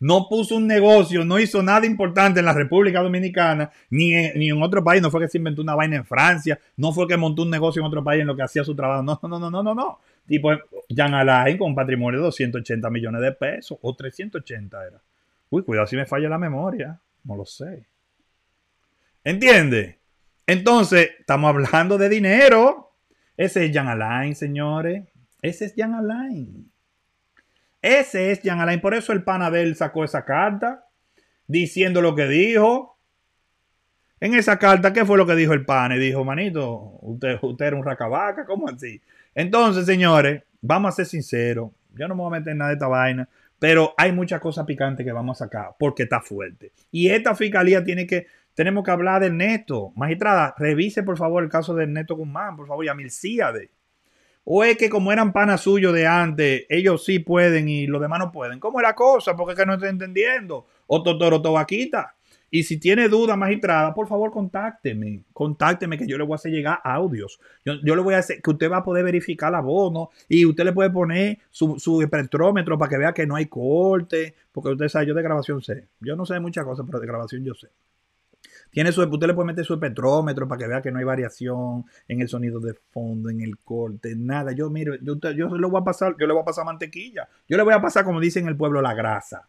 no 0.00 0.28
puso 0.28 0.56
un 0.56 0.66
negocio, 0.66 1.24
no 1.24 1.38
hizo 1.38 1.62
nada 1.62 1.86
importante 1.86 2.40
en 2.40 2.46
la 2.46 2.52
República 2.52 3.02
Dominicana, 3.02 3.70
ni 3.90 4.14
en, 4.14 4.38
ni 4.38 4.50
en 4.50 4.62
otro 4.62 4.82
país, 4.84 5.00
no 5.00 5.10
fue 5.10 5.20
que 5.20 5.28
se 5.28 5.38
inventó 5.38 5.62
una 5.62 5.74
vaina 5.74 5.96
en 5.96 6.04
Francia, 6.04 6.58
no 6.76 6.92
fue 6.92 7.06
que 7.06 7.16
montó 7.16 7.42
un 7.42 7.50
negocio 7.50 7.80
en 7.80 7.86
otro 7.86 8.02
país 8.04 8.20
en 8.20 8.26
lo 8.26 8.36
que 8.36 8.42
hacía 8.42 8.64
su 8.64 8.74
trabajo, 8.74 9.02
no, 9.02 9.18
no, 9.22 9.38
no, 9.38 9.50
no, 9.50 9.62
no, 9.62 9.74
no. 9.74 9.98
Tipo, 10.26 10.50
Jan 10.94 11.14
Alain 11.14 11.58
con 11.58 11.74
patrimonio 11.74 12.20
de 12.20 12.24
280 12.26 12.90
millones 12.90 13.20
de 13.20 13.32
pesos, 13.32 13.78
o 13.80 13.94
380 13.94 14.86
era. 14.86 15.00
Uy, 15.50 15.62
cuidado 15.62 15.86
si 15.86 15.96
me 15.96 16.06
falla 16.06 16.28
la 16.28 16.38
memoria. 16.38 16.98
No 17.24 17.36
lo 17.36 17.44
sé. 17.44 17.86
¿Entiende? 19.22 19.98
Entonces, 20.46 21.10
estamos 21.18 21.48
hablando 21.48 21.96
de 21.96 22.08
dinero. 22.08 22.92
Ese 23.36 23.64
es 23.64 23.72
Jan 23.74 23.88
Alain, 23.88 24.34
señores. 24.34 25.04
Ese 25.40 25.66
es 25.66 25.74
Jan 25.76 25.94
Alain. 25.94 26.70
Ese 27.84 28.32
es 28.32 28.40
Jan 28.42 28.60
Alain. 28.60 28.80
Por 28.80 28.94
eso 28.94 29.12
el 29.12 29.24
panadel 29.24 29.76
sacó 29.76 30.04
esa 30.04 30.24
carta 30.24 30.86
diciendo 31.46 32.00
lo 32.00 32.14
que 32.14 32.26
dijo. 32.26 32.98
En 34.20 34.32
esa 34.32 34.58
carta, 34.58 34.94
¿qué 34.94 35.04
fue 35.04 35.18
lo 35.18 35.26
que 35.26 35.34
dijo 35.34 35.52
el 35.52 35.66
pane? 35.66 35.98
Dijo, 35.98 36.24
manito, 36.24 36.96
usted, 37.02 37.36
usted 37.42 37.66
era 37.66 37.76
un 37.76 37.84
racabaca, 37.84 38.46
¿cómo 38.46 38.70
así? 38.70 39.02
Entonces, 39.34 39.84
señores, 39.84 40.44
vamos 40.62 40.88
a 40.88 40.96
ser 40.96 41.04
sinceros. 41.04 41.72
Yo 41.94 42.08
no 42.08 42.14
me 42.14 42.22
voy 42.22 42.28
a 42.28 42.38
meter 42.38 42.52
en 42.52 42.58
nada 42.58 42.70
de 42.70 42.76
esta 42.76 42.88
vaina, 42.88 43.28
pero 43.58 43.92
hay 43.98 44.12
muchas 44.12 44.40
cosas 44.40 44.64
picantes 44.64 45.04
que 45.04 45.12
vamos 45.12 45.36
a 45.38 45.44
sacar 45.44 45.72
porque 45.78 46.04
está 46.04 46.22
fuerte. 46.22 46.72
Y 46.90 47.10
esta 47.10 47.34
fiscalía 47.34 47.84
tiene 47.84 48.06
que, 48.06 48.28
tenemos 48.54 48.82
que 48.82 48.92
hablar 48.92 49.20
del 49.20 49.36
neto. 49.36 49.92
Magistrada, 49.94 50.54
revise 50.56 51.02
por 51.02 51.18
favor 51.18 51.44
el 51.44 51.50
caso 51.50 51.74
del 51.74 51.92
neto 51.92 52.16
Guzmán, 52.16 52.56
por 52.56 52.66
favor, 52.66 52.82
y 52.82 52.88
a 52.88 52.94
Milcíade. 52.94 53.68
O 54.44 54.62
es 54.62 54.76
que 54.76 54.90
como 54.90 55.10
eran 55.10 55.32
panas 55.32 55.62
suyos 55.62 55.94
de 55.94 56.06
antes, 56.06 56.66
ellos 56.68 57.04
sí 57.04 57.18
pueden 57.18 57.68
y 57.68 57.86
los 57.86 58.00
demás 58.00 58.18
no 58.18 58.30
pueden. 58.30 58.60
¿Cómo 58.60 58.78
es 58.78 58.82
la 58.82 58.94
cosa? 58.94 59.34
Porque 59.36 59.52
es 59.54 59.58
que 59.58 59.66
no 59.66 59.74
estoy 59.74 59.88
entendiendo. 59.88 60.66
O 60.86 61.02
Totoro 61.02 61.40
Tobaquita. 61.40 62.14
Y 62.50 62.62
si 62.62 62.78
tiene 62.78 63.08
duda, 63.08 63.34
magistrada, 63.34 63.92
por 63.92 64.06
favor, 64.06 64.30
contácteme. 64.30 65.24
Contácteme 65.32 65.98
que 65.98 66.06
yo 66.06 66.16
le 66.16 66.22
voy 66.22 66.34
a 66.34 66.36
hacer 66.36 66.52
llegar 66.52 66.78
audios. 66.84 67.40
Yo, 67.64 67.74
le 67.82 68.00
voy 68.00 68.14
a 68.14 68.18
hacer 68.18 68.40
que 68.40 68.50
usted 68.50 68.70
va 68.70 68.76
a 68.76 68.84
poder 68.84 69.02
verificar 69.02 69.50
la 69.50 69.58
abono 69.58 70.10
y 70.28 70.46
usted 70.46 70.62
le 70.62 70.72
puede 70.72 70.90
poner 70.90 71.38
su, 71.50 71.80
su 71.80 72.08
para 72.08 72.88
que 72.88 72.98
vea 72.98 73.12
que 73.12 73.26
no 73.26 73.34
hay 73.34 73.46
corte. 73.46 74.36
Porque 74.52 74.70
usted 74.70 74.88
sabe, 74.88 75.06
yo 75.06 75.14
de 75.14 75.22
grabación 75.22 75.62
sé. 75.62 75.88
Yo 76.00 76.14
no 76.14 76.26
sé 76.26 76.38
muchas 76.38 76.64
cosas, 76.64 76.86
pero 76.86 77.00
de 77.00 77.06
grabación 77.08 77.42
yo 77.42 77.54
sé. 77.54 77.70
Tiene 78.74 78.90
su, 78.90 79.02
usted 79.02 79.28
le 79.28 79.34
puede 79.34 79.46
meter 79.46 79.64
su 79.64 79.74
espectrómetro 79.74 80.48
para 80.48 80.58
que 80.58 80.66
vea 80.66 80.82
que 80.82 80.90
no 80.90 80.98
hay 80.98 81.04
variación 81.04 81.84
en 82.08 82.20
el 82.20 82.28
sonido 82.28 82.58
de 82.58 82.74
fondo, 82.90 83.30
en 83.30 83.40
el 83.40 83.56
corte, 83.58 84.16
nada. 84.16 84.50
Yo, 84.50 84.68
mire, 84.68 84.98
yo, 85.00 85.14
yo, 85.30 85.56
le 85.56 85.66
voy 85.68 85.80
a 85.80 85.84
pasar, 85.84 86.16
yo 86.18 86.26
le 86.26 86.32
voy 86.32 86.42
a 86.42 86.44
pasar 86.44 86.64
mantequilla. 86.64 87.28
Yo 87.48 87.56
le 87.56 87.62
voy 87.62 87.72
a 87.72 87.80
pasar, 87.80 88.04
como 88.04 88.18
dicen 88.18 88.42
en 88.42 88.48
el 88.48 88.56
pueblo, 88.56 88.82
la 88.82 88.92
grasa. 88.92 89.48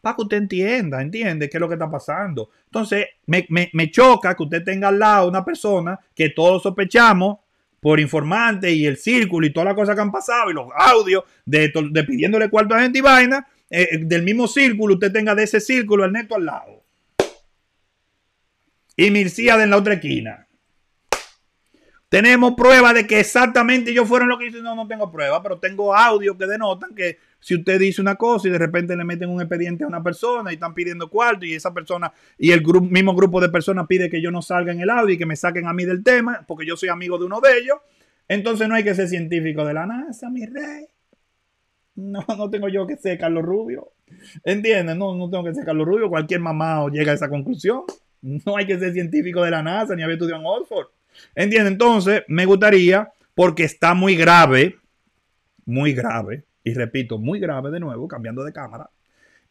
Para 0.00 0.16
que 0.16 0.22
usted 0.22 0.38
entienda, 0.38 1.00
entiende 1.00 1.48
qué 1.48 1.58
es 1.58 1.60
lo 1.60 1.68
que 1.68 1.74
está 1.74 1.88
pasando. 1.88 2.50
Entonces, 2.64 3.06
me, 3.26 3.90
choca 3.92 4.34
que 4.34 4.42
usted 4.42 4.64
tenga 4.64 4.88
al 4.88 4.98
lado 4.98 5.28
una 5.28 5.44
persona 5.44 6.00
que 6.12 6.30
todos 6.30 6.64
sospechamos 6.64 7.38
por 7.78 8.00
informante 8.00 8.72
y 8.72 8.84
el 8.84 8.96
círculo 8.96 9.46
y 9.46 9.52
todas 9.52 9.66
las 9.66 9.74
cosas 9.76 9.94
que 9.94 10.00
han 10.00 10.10
pasado 10.10 10.50
y 10.50 10.54
los 10.54 10.66
audios 10.76 11.22
de, 11.44 11.70
pidiéndole 12.04 12.50
cuarto 12.50 12.74
a 12.74 12.80
gente 12.80 12.98
y 12.98 13.02
vaina, 13.02 13.46
eh, 13.70 13.98
del 14.00 14.24
mismo 14.24 14.48
círculo, 14.48 14.94
usted 14.94 15.12
tenga 15.12 15.36
de 15.36 15.44
ese 15.44 15.60
círculo 15.60 16.04
el 16.04 16.10
neto 16.10 16.34
al 16.34 16.46
lado 16.46 16.85
y 18.96 19.10
Mircía 19.10 19.62
en 19.62 19.70
la 19.70 19.76
otra 19.76 19.94
esquina. 19.94 20.46
Tenemos 22.08 22.54
prueba 22.56 22.94
de 22.94 23.06
que 23.06 23.18
exactamente 23.18 23.90
ellos 23.90 24.08
fueron 24.08 24.28
lo 24.28 24.38
que 24.38 24.46
hice. 24.46 24.62
No, 24.62 24.76
no 24.76 24.86
tengo 24.86 25.10
prueba, 25.10 25.42
pero 25.42 25.58
tengo 25.58 25.94
audio 25.94 26.38
que 26.38 26.46
denotan 26.46 26.94
que 26.94 27.18
si 27.40 27.56
usted 27.56 27.80
dice 27.80 28.00
una 28.00 28.14
cosa 28.14 28.46
y 28.48 28.52
de 28.52 28.58
repente 28.58 28.96
le 28.96 29.04
meten 29.04 29.28
un 29.28 29.40
expediente 29.40 29.84
a 29.84 29.88
una 29.88 30.02
persona 30.02 30.50
y 30.50 30.54
están 30.54 30.72
pidiendo 30.72 31.10
cuarto 31.10 31.44
y 31.44 31.54
esa 31.54 31.74
persona 31.74 32.12
y 32.38 32.52
el 32.52 32.62
mismo 32.64 33.14
grupo 33.14 33.40
de 33.40 33.48
personas 33.48 33.86
pide 33.88 34.08
que 34.08 34.22
yo 34.22 34.30
no 34.30 34.40
salga 34.40 34.72
en 34.72 34.80
el 34.80 34.90
audio 34.90 35.14
y 35.14 35.18
que 35.18 35.26
me 35.26 35.36
saquen 35.36 35.66
a 35.66 35.72
mí 35.72 35.84
del 35.84 36.04
tema 36.04 36.44
porque 36.46 36.64
yo 36.64 36.76
soy 36.76 36.88
amigo 36.88 37.18
de 37.18 37.24
uno 37.24 37.40
de 37.40 37.58
ellos, 37.58 37.78
entonces 38.28 38.68
no 38.68 38.76
hay 38.76 38.84
que 38.84 38.94
ser 38.94 39.08
científico 39.08 39.64
de 39.64 39.74
la 39.74 39.86
NASA, 39.86 40.30
mi 40.30 40.46
rey. 40.46 40.86
No, 41.96 42.24
no 42.36 42.50
tengo 42.50 42.68
yo 42.68 42.86
que 42.86 42.96
ser 42.96 43.18
Carlos 43.18 43.44
Rubio. 43.44 43.92
¿Entiendes? 44.44 44.96
No, 44.96 45.14
no 45.16 45.28
tengo 45.28 45.44
que 45.44 45.54
ser 45.54 45.64
Carlos 45.64 45.86
Rubio. 45.86 46.08
Cualquier 46.08 46.40
mamá 46.40 46.86
llega 46.90 47.12
a 47.12 47.14
esa 47.14 47.28
conclusión. 47.28 47.82
No 48.22 48.56
hay 48.56 48.66
que 48.66 48.78
ser 48.78 48.92
científico 48.92 49.42
de 49.42 49.50
la 49.50 49.62
NASA 49.62 49.94
ni 49.94 50.02
haber 50.02 50.14
estudiado 50.14 50.40
en 50.40 50.46
Oxford. 50.46 50.86
¿Entiendes? 51.34 51.72
Entonces, 51.72 52.22
me 52.28 52.44
gustaría, 52.44 53.12
porque 53.34 53.64
está 53.64 53.94
muy 53.94 54.16
grave, 54.16 54.76
muy 55.64 55.92
grave, 55.92 56.44
y 56.64 56.74
repito, 56.74 57.18
muy 57.18 57.38
grave 57.38 57.70
de 57.70 57.80
nuevo, 57.80 58.08
cambiando 58.08 58.44
de 58.44 58.52
cámara, 58.52 58.90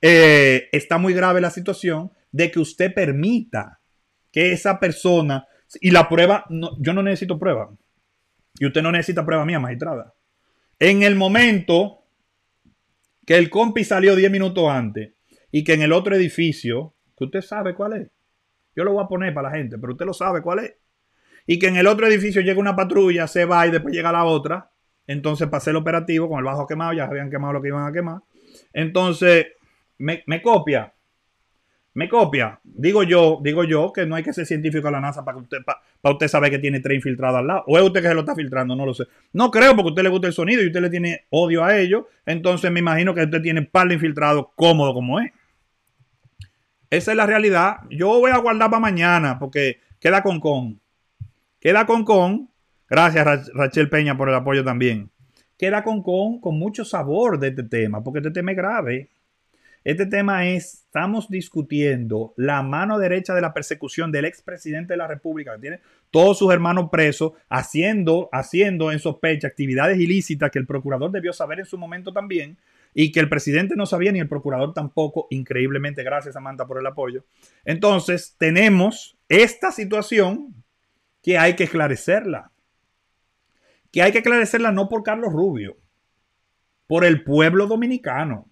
eh, 0.01 0.67
está 0.71 0.97
muy 0.97 1.13
grave 1.13 1.41
la 1.41 1.49
situación 1.49 2.11
de 2.31 2.51
que 2.51 2.59
usted 2.59 2.93
permita 2.93 3.79
que 4.31 4.51
esa 4.51 4.79
persona, 4.79 5.47
y 5.79 5.91
la 5.91 6.09
prueba, 6.09 6.45
yo 6.79 6.93
no 6.93 7.01
necesito 7.01 7.39
prueba, 7.39 7.69
y 8.59 8.65
usted 8.65 8.81
no 8.81 8.91
necesita 8.91 9.25
prueba 9.25 9.45
mía, 9.45 9.59
magistrada. 9.59 10.13
En 10.79 11.03
el 11.03 11.15
momento 11.15 12.03
que 13.25 13.37
el 13.37 13.49
compi 13.49 13.83
salió 13.83 14.15
10 14.15 14.29
minutos 14.31 14.69
antes 14.69 15.13
y 15.51 15.63
que 15.63 15.73
en 15.73 15.81
el 15.81 15.93
otro 15.93 16.15
edificio, 16.15 16.93
que 17.17 17.25
usted 17.25 17.41
sabe 17.41 17.73
cuál 17.73 17.93
es, 17.93 18.11
yo 18.75 18.83
lo 18.83 18.93
voy 18.93 19.03
a 19.03 19.07
poner 19.07 19.33
para 19.33 19.49
la 19.49 19.55
gente, 19.55 19.77
pero 19.77 19.93
usted 19.93 20.05
lo 20.05 20.13
sabe 20.13 20.41
cuál 20.41 20.59
es. 20.59 20.75
Y 21.47 21.59
que 21.59 21.67
en 21.67 21.77
el 21.77 21.87
otro 21.87 22.07
edificio 22.07 22.41
llega 22.41 22.59
una 22.59 22.75
patrulla, 22.75 23.27
se 23.27 23.45
va 23.45 23.67
y 23.67 23.71
después 23.71 23.93
llega 23.93 24.11
la 24.11 24.25
otra. 24.25 24.71
Entonces 25.07 25.47
pasé 25.47 25.69
el 25.69 25.75
operativo 25.75 26.27
con 26.27 26.39
el 26.39 26.45
bajo 26.45 26.65
quemado, 26.65 26.93
ya 26.93 27.05
habían 27.05 27.29
quemado 27.29 27.53
lo 27.53 27.61
que 27.61 27.67
iban 27.67 27.87
a 27.87 27.91
quemar. 27.93 28.21
Entonces, 28.73 29.47
me, 29.97 30.41
copia. 30.41 30.93
Me 31.93 32.09
copia. 32.09 32.59
Digo 32.63 33.03
yo, 33.03 33.39
digo 33.41 33.63
yo 33.63 33.93
que 33.93 34.05
no 34.05 34.15
hay 34.15 34.23
que 34.23 34.33
ser 34.33 34.45
científico 34.45 34.87
a 34.87 34.91
la 34.91 34.99
NASA 34.99 35.23
para 35.23 35.37
que 35.37 35.43
usted, 35.43 35.57
para, 35.63 35.79
usted 36.13 36.27
saber 36.27 36.49
que 36.49 36.59
tiene 36.59 36.79
tres 36.79 36.95
infiltrados 36.95 37.39
al 37.39 37.47
lado. 37.47 37.63
O 37.67 37.77
es 37.77 37.83
usted 37.83 38.01
que 38.01 38.07
se 38.07 38.13
lo 38.13 38.21
está 38.21 38.35
filtrando, 38.35 38.75
no 38.75 38.85
lo 38.85 38.93
sé. 38.93 39.05
No 39.33 39.51
creo 39.51 39.75
porque 39.75 39.89
a 39.89 39.91
usted 39.91 40.03
le 40.03 40.09
gusta 40.09 40.27
el 40.27 40.33
sonido 40.33 40.61
y 40.63 40.67
usted 40.67 40.81
le 40.81 40.89
tiene 40.89 41.25
odio 41.29 41.63
a 41.63 41.77
ellos. 41.77 42.05
Entonces 42.25 42.71
me 42.71 42.79
imagino 42.79 43.13
que 43.13 43.23
usted 43.23 43.41
tiene 43.41 43.61
par 43.61 43.87
de 43.87 43.93
infiltrados 43.93 44.47
cómodo 44.55 44.93
como 44.93 45.19
es. 45.19 45.31
Esa 46.95 47.11
es 47.11 47.17
la 47.17 47.25
realidad. 47.25 47.79
Yo 47.89 48.07
voy 48.07 48.31
a 48.31 48.37
guardar 48.37 48.69
para 48.69 48.79
mañana 48.79 49.37
porque 49.37 49.81
queda 49.99 50.23
con 50.23 50.39
con. 50.39 50.79
Queda 51.59 51.85
con 51.85 52.05
con. 52.05 52.49
Gracias 52.89 53.51
Rachel 53.53 53.89
Peña 53.89 54.15
por 54.15 54.29
el 54.29 54.35
apoyo 54.35 54.63
también. 54.63 55.11
Queda 55.57 55.83
con 55.83 56.01
con 56.01 56.39
con 56.39 56.57
mucho 56.57 56.85
sabor 56.85 57.37
de 57.37 57.49
este 57.49 57.63
tema 57.63 58.01
porque 58.01 58.19
este 58.19 58.31
tema 58.31 58.51
es 58.51 58.57
grave. 58.57 59.09
Este 59.83 60.05
tema 60.05 60.47
es, 60.47 60.85
estamos 60.85 61.29
discutiendo 61.29 62.33
la 62.37 62.63
mano 62.63 62.97
derecha 62.97 63.35
de 63.35 63.41
la 63.41 63.53
persecución 63.53 64.09
del 64.09 64.23
expresidente 64.23 64.93
de 64.93 64.97
la 64.97 65.07
República, 65.07 65.53
que 65.55 65.61
tiene 65.61 65.79
todos 66.09 66.39
sus 66.39 66.51
hermanos 66.51 66.89
presos, 66.89 67.33
haciendo, 67.49 68.29
haciendo 68.31 68.91
en 68.91 68.99
sospecha 68.99 69.47
actividades 69.47 69.99
ilícitas 69.99 70.49
que 70.49 70.59
el 70.59 70.65
procurador 70.65 71.11
debió 71.11 71.33
saber 71.33 71.59
en 71.59 71.65
su 71.65 71.77
momento 71.77 72.11
también, 72.13 72.57
y 72.97 73.11
que 73.11 73.19
el 73.19 73.27
presidente 73.27 73.75
no 73.75 73.85
sabía 73.85 74.13
ni 74.13 74.21
el 74.21 74.29
procurador 74.29 74.73
tampoco, 74.73 75.27
increíblemente, 75.29 76.01
gracias 76.01 76.33
Samantha 76.33 76.65
por 76.65 76.79
el 76.79 76.87
apoyo. 76.87 77.25
Entonces, 77.65 78.37
tenemos 78.39 79.17
esta 79.27 79.69
situación 79.71 80.63
que 81.21 81.37
hay 81.37 81.57
que 81.57 81.65
esclarecerla. 81.65 82.51
Que 83.91 84.01
hay 84.01 84.13
que 84.13 84.19
esclarecerla 84.19 84.71
no 84.71 84.87
por 84.87 85.03
Carlos 85.03 85.33
Rubio, 85.33 85.75
por 86.87 87.03
el 87.03 87.25
pueblo 87.25 87.67
dominicano, 87.67 88.49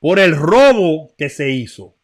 por 0.00 0.18
el 0.18 0.34
robo 0.34 1.12
que 1.18 1.28
se 1.28 1.50
hizo. 1.50 1.94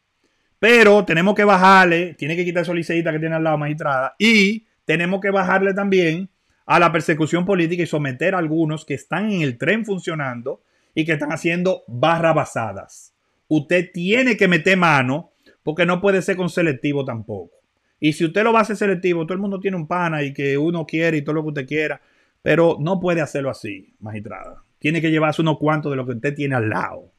Pero 0.58 1.06
tenemos 1.06 1.34
que 1.34 1.44
bajarle, 1.44 2.12
tiene 2.12 2.36
que 2.36 2.44
quitar 2.44 2.62
esa 2.62 2.74
que 2.74 3.18
tiene 3.18 3.36
al 3.36 3.44
lado 3.44 3.56
magistrada, 3.56 4.14
y 4.18 4.66
tenemos 4.84 5.22
que 5.22 5.30
bajarle 5.30 5.72
también 5.72 6.28
a 6.66 6.78
la 6.78 6.92
persecución 6.92 7.46
política 7.46 7.84
y 7.84 7.86
someter 7.86 8.34
a 8.34 8.38
algunos 8.38 8.84
que 8.84 8.94
están 8.94 9.32
en 9.32 9.40
el 9.40 9.56
tren 9.56 9.86
funcionando 9.86 10.62
y 10.94 11.05
que 11.05 11.12
están 11.12 11.33
haciendo 11.33 11.83
barra 11.87 12.33
basadas. 12.33 13.14
Usted 13.48 13.90
tiene 13.92 14.37
que 14.37 14.48
meter 14.48 14.76
mano 14.76 15.33
porque 15.62 15.87
no 15.87 16.00
puede 16.00 16.22
ser 16.22 16.37
con 16.37 16.48
selectivo 16.48 17.05
tampoco. 17.05 17.57
Y 18.00 18.14
si 18.14 18.24
usted 18.24 18.42
lo 18.42 18.52
va 18.52 18.61
a 18.61 18.62
hacer 18.62 18.76
selectivo, 18.76 19.24
todo 19.24 19.35
el 19.35 19.40
mundo 19.40 19.61
tiene 19.61 19.76
un 19.76 19.87
pana 19.87 20.22
y 20.22 20.33
que 20.33 20.59
uno 20.59 20.87
quiere 20.87 21.18
y 21.18 21.22
todo 21.22 21.35
lo 21.35 21.42
que 21.42 21.48
usted 21.48 21.66
quiera, 21.66 22.00
pero 22.42 22.76
no 22.81 22.98
puede 22.98 23.20
hacerlo 23.20 23.50
así, 23.50 23.94
magistrada. 24.00 24.64
Tiene 24.78 25.00
que 25.00 25.11
llevarse 25.11 25.42
unos 25.42 25.59
cuantos 25.59 25.92
de 25.92 25.96
lo 25.96 26.05
que 26.05 26.12
usted 26.12 26.35
tiene 26.35 26.57
al 26.57 26.68
lado. 26.68 27.12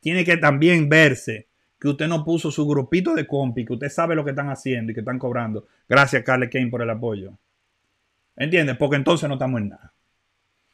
Tiene 0.00 0.24
que 0.24 0.36
también 0.36 0.88
verse 0.88 1.46
que 1.78 1.88
usted 1.88 2.08
no 2.08 2.24
puso 2.24 2.50
su 2.50 2.66
grupito 2.66 3.14
de 3.14 3.26
compi, 3.26 3.64
que 3.64 3.74
usted 3.74 3.88
sabe 3.88 4.16
lo 4.16 4.24
que 4.24 4.30
están 4.30 4.48
haciendo 4.48 4.90
y 4.90 4.94
que 4.94 5.00
están 5.00 5.18
cobrando. 5.18 5.66
Gracias, 5.88 6.24
Carle 6.24 6.50
Kane, 6.50 6.68
por 6.68 6.82
el 6.82 6.90
apoyo. 6.90 7.38
¿Entiendes? 8.36 8.76
Porque 8.76 8.96
entonces 8.96 9.28
no 9.28 9.36
estamos 9.36 9.60
en 9.60 9.68
nada. 9.68 9.92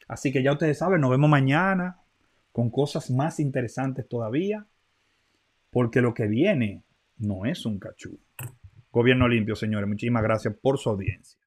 Así 0.07 0.31
que 0.31 0.43
ya 0.43 0.53
ustedes 0.53 0.77
saben, 0.77 1.01
nos 1.01 1.11
vemos 1.11 1.29
mañana 1.29 1.99
con 2.51 2.69
cosas 2.69 3.09
más 3.09 3.39
interesantes 3.39 4.07
todavía, 4.07 4.65
porque 5.71 6.01
lo 6.01 6.13
que 6.13 6.27
viene 6.27 6.83
no 7.17 7.45
es 7.45 7.65
un 7.65 7.79
cachú. 7.79 8.19
Gobierno 8.91 9.27
limpio, 9.27 9.55
señores. 9.55 9.89
Muchísimas 9.89 10.23
gracias 10.23 10.53
por 10.61 10.77
su 10.77 10.89
audiencia. 10.89 11.42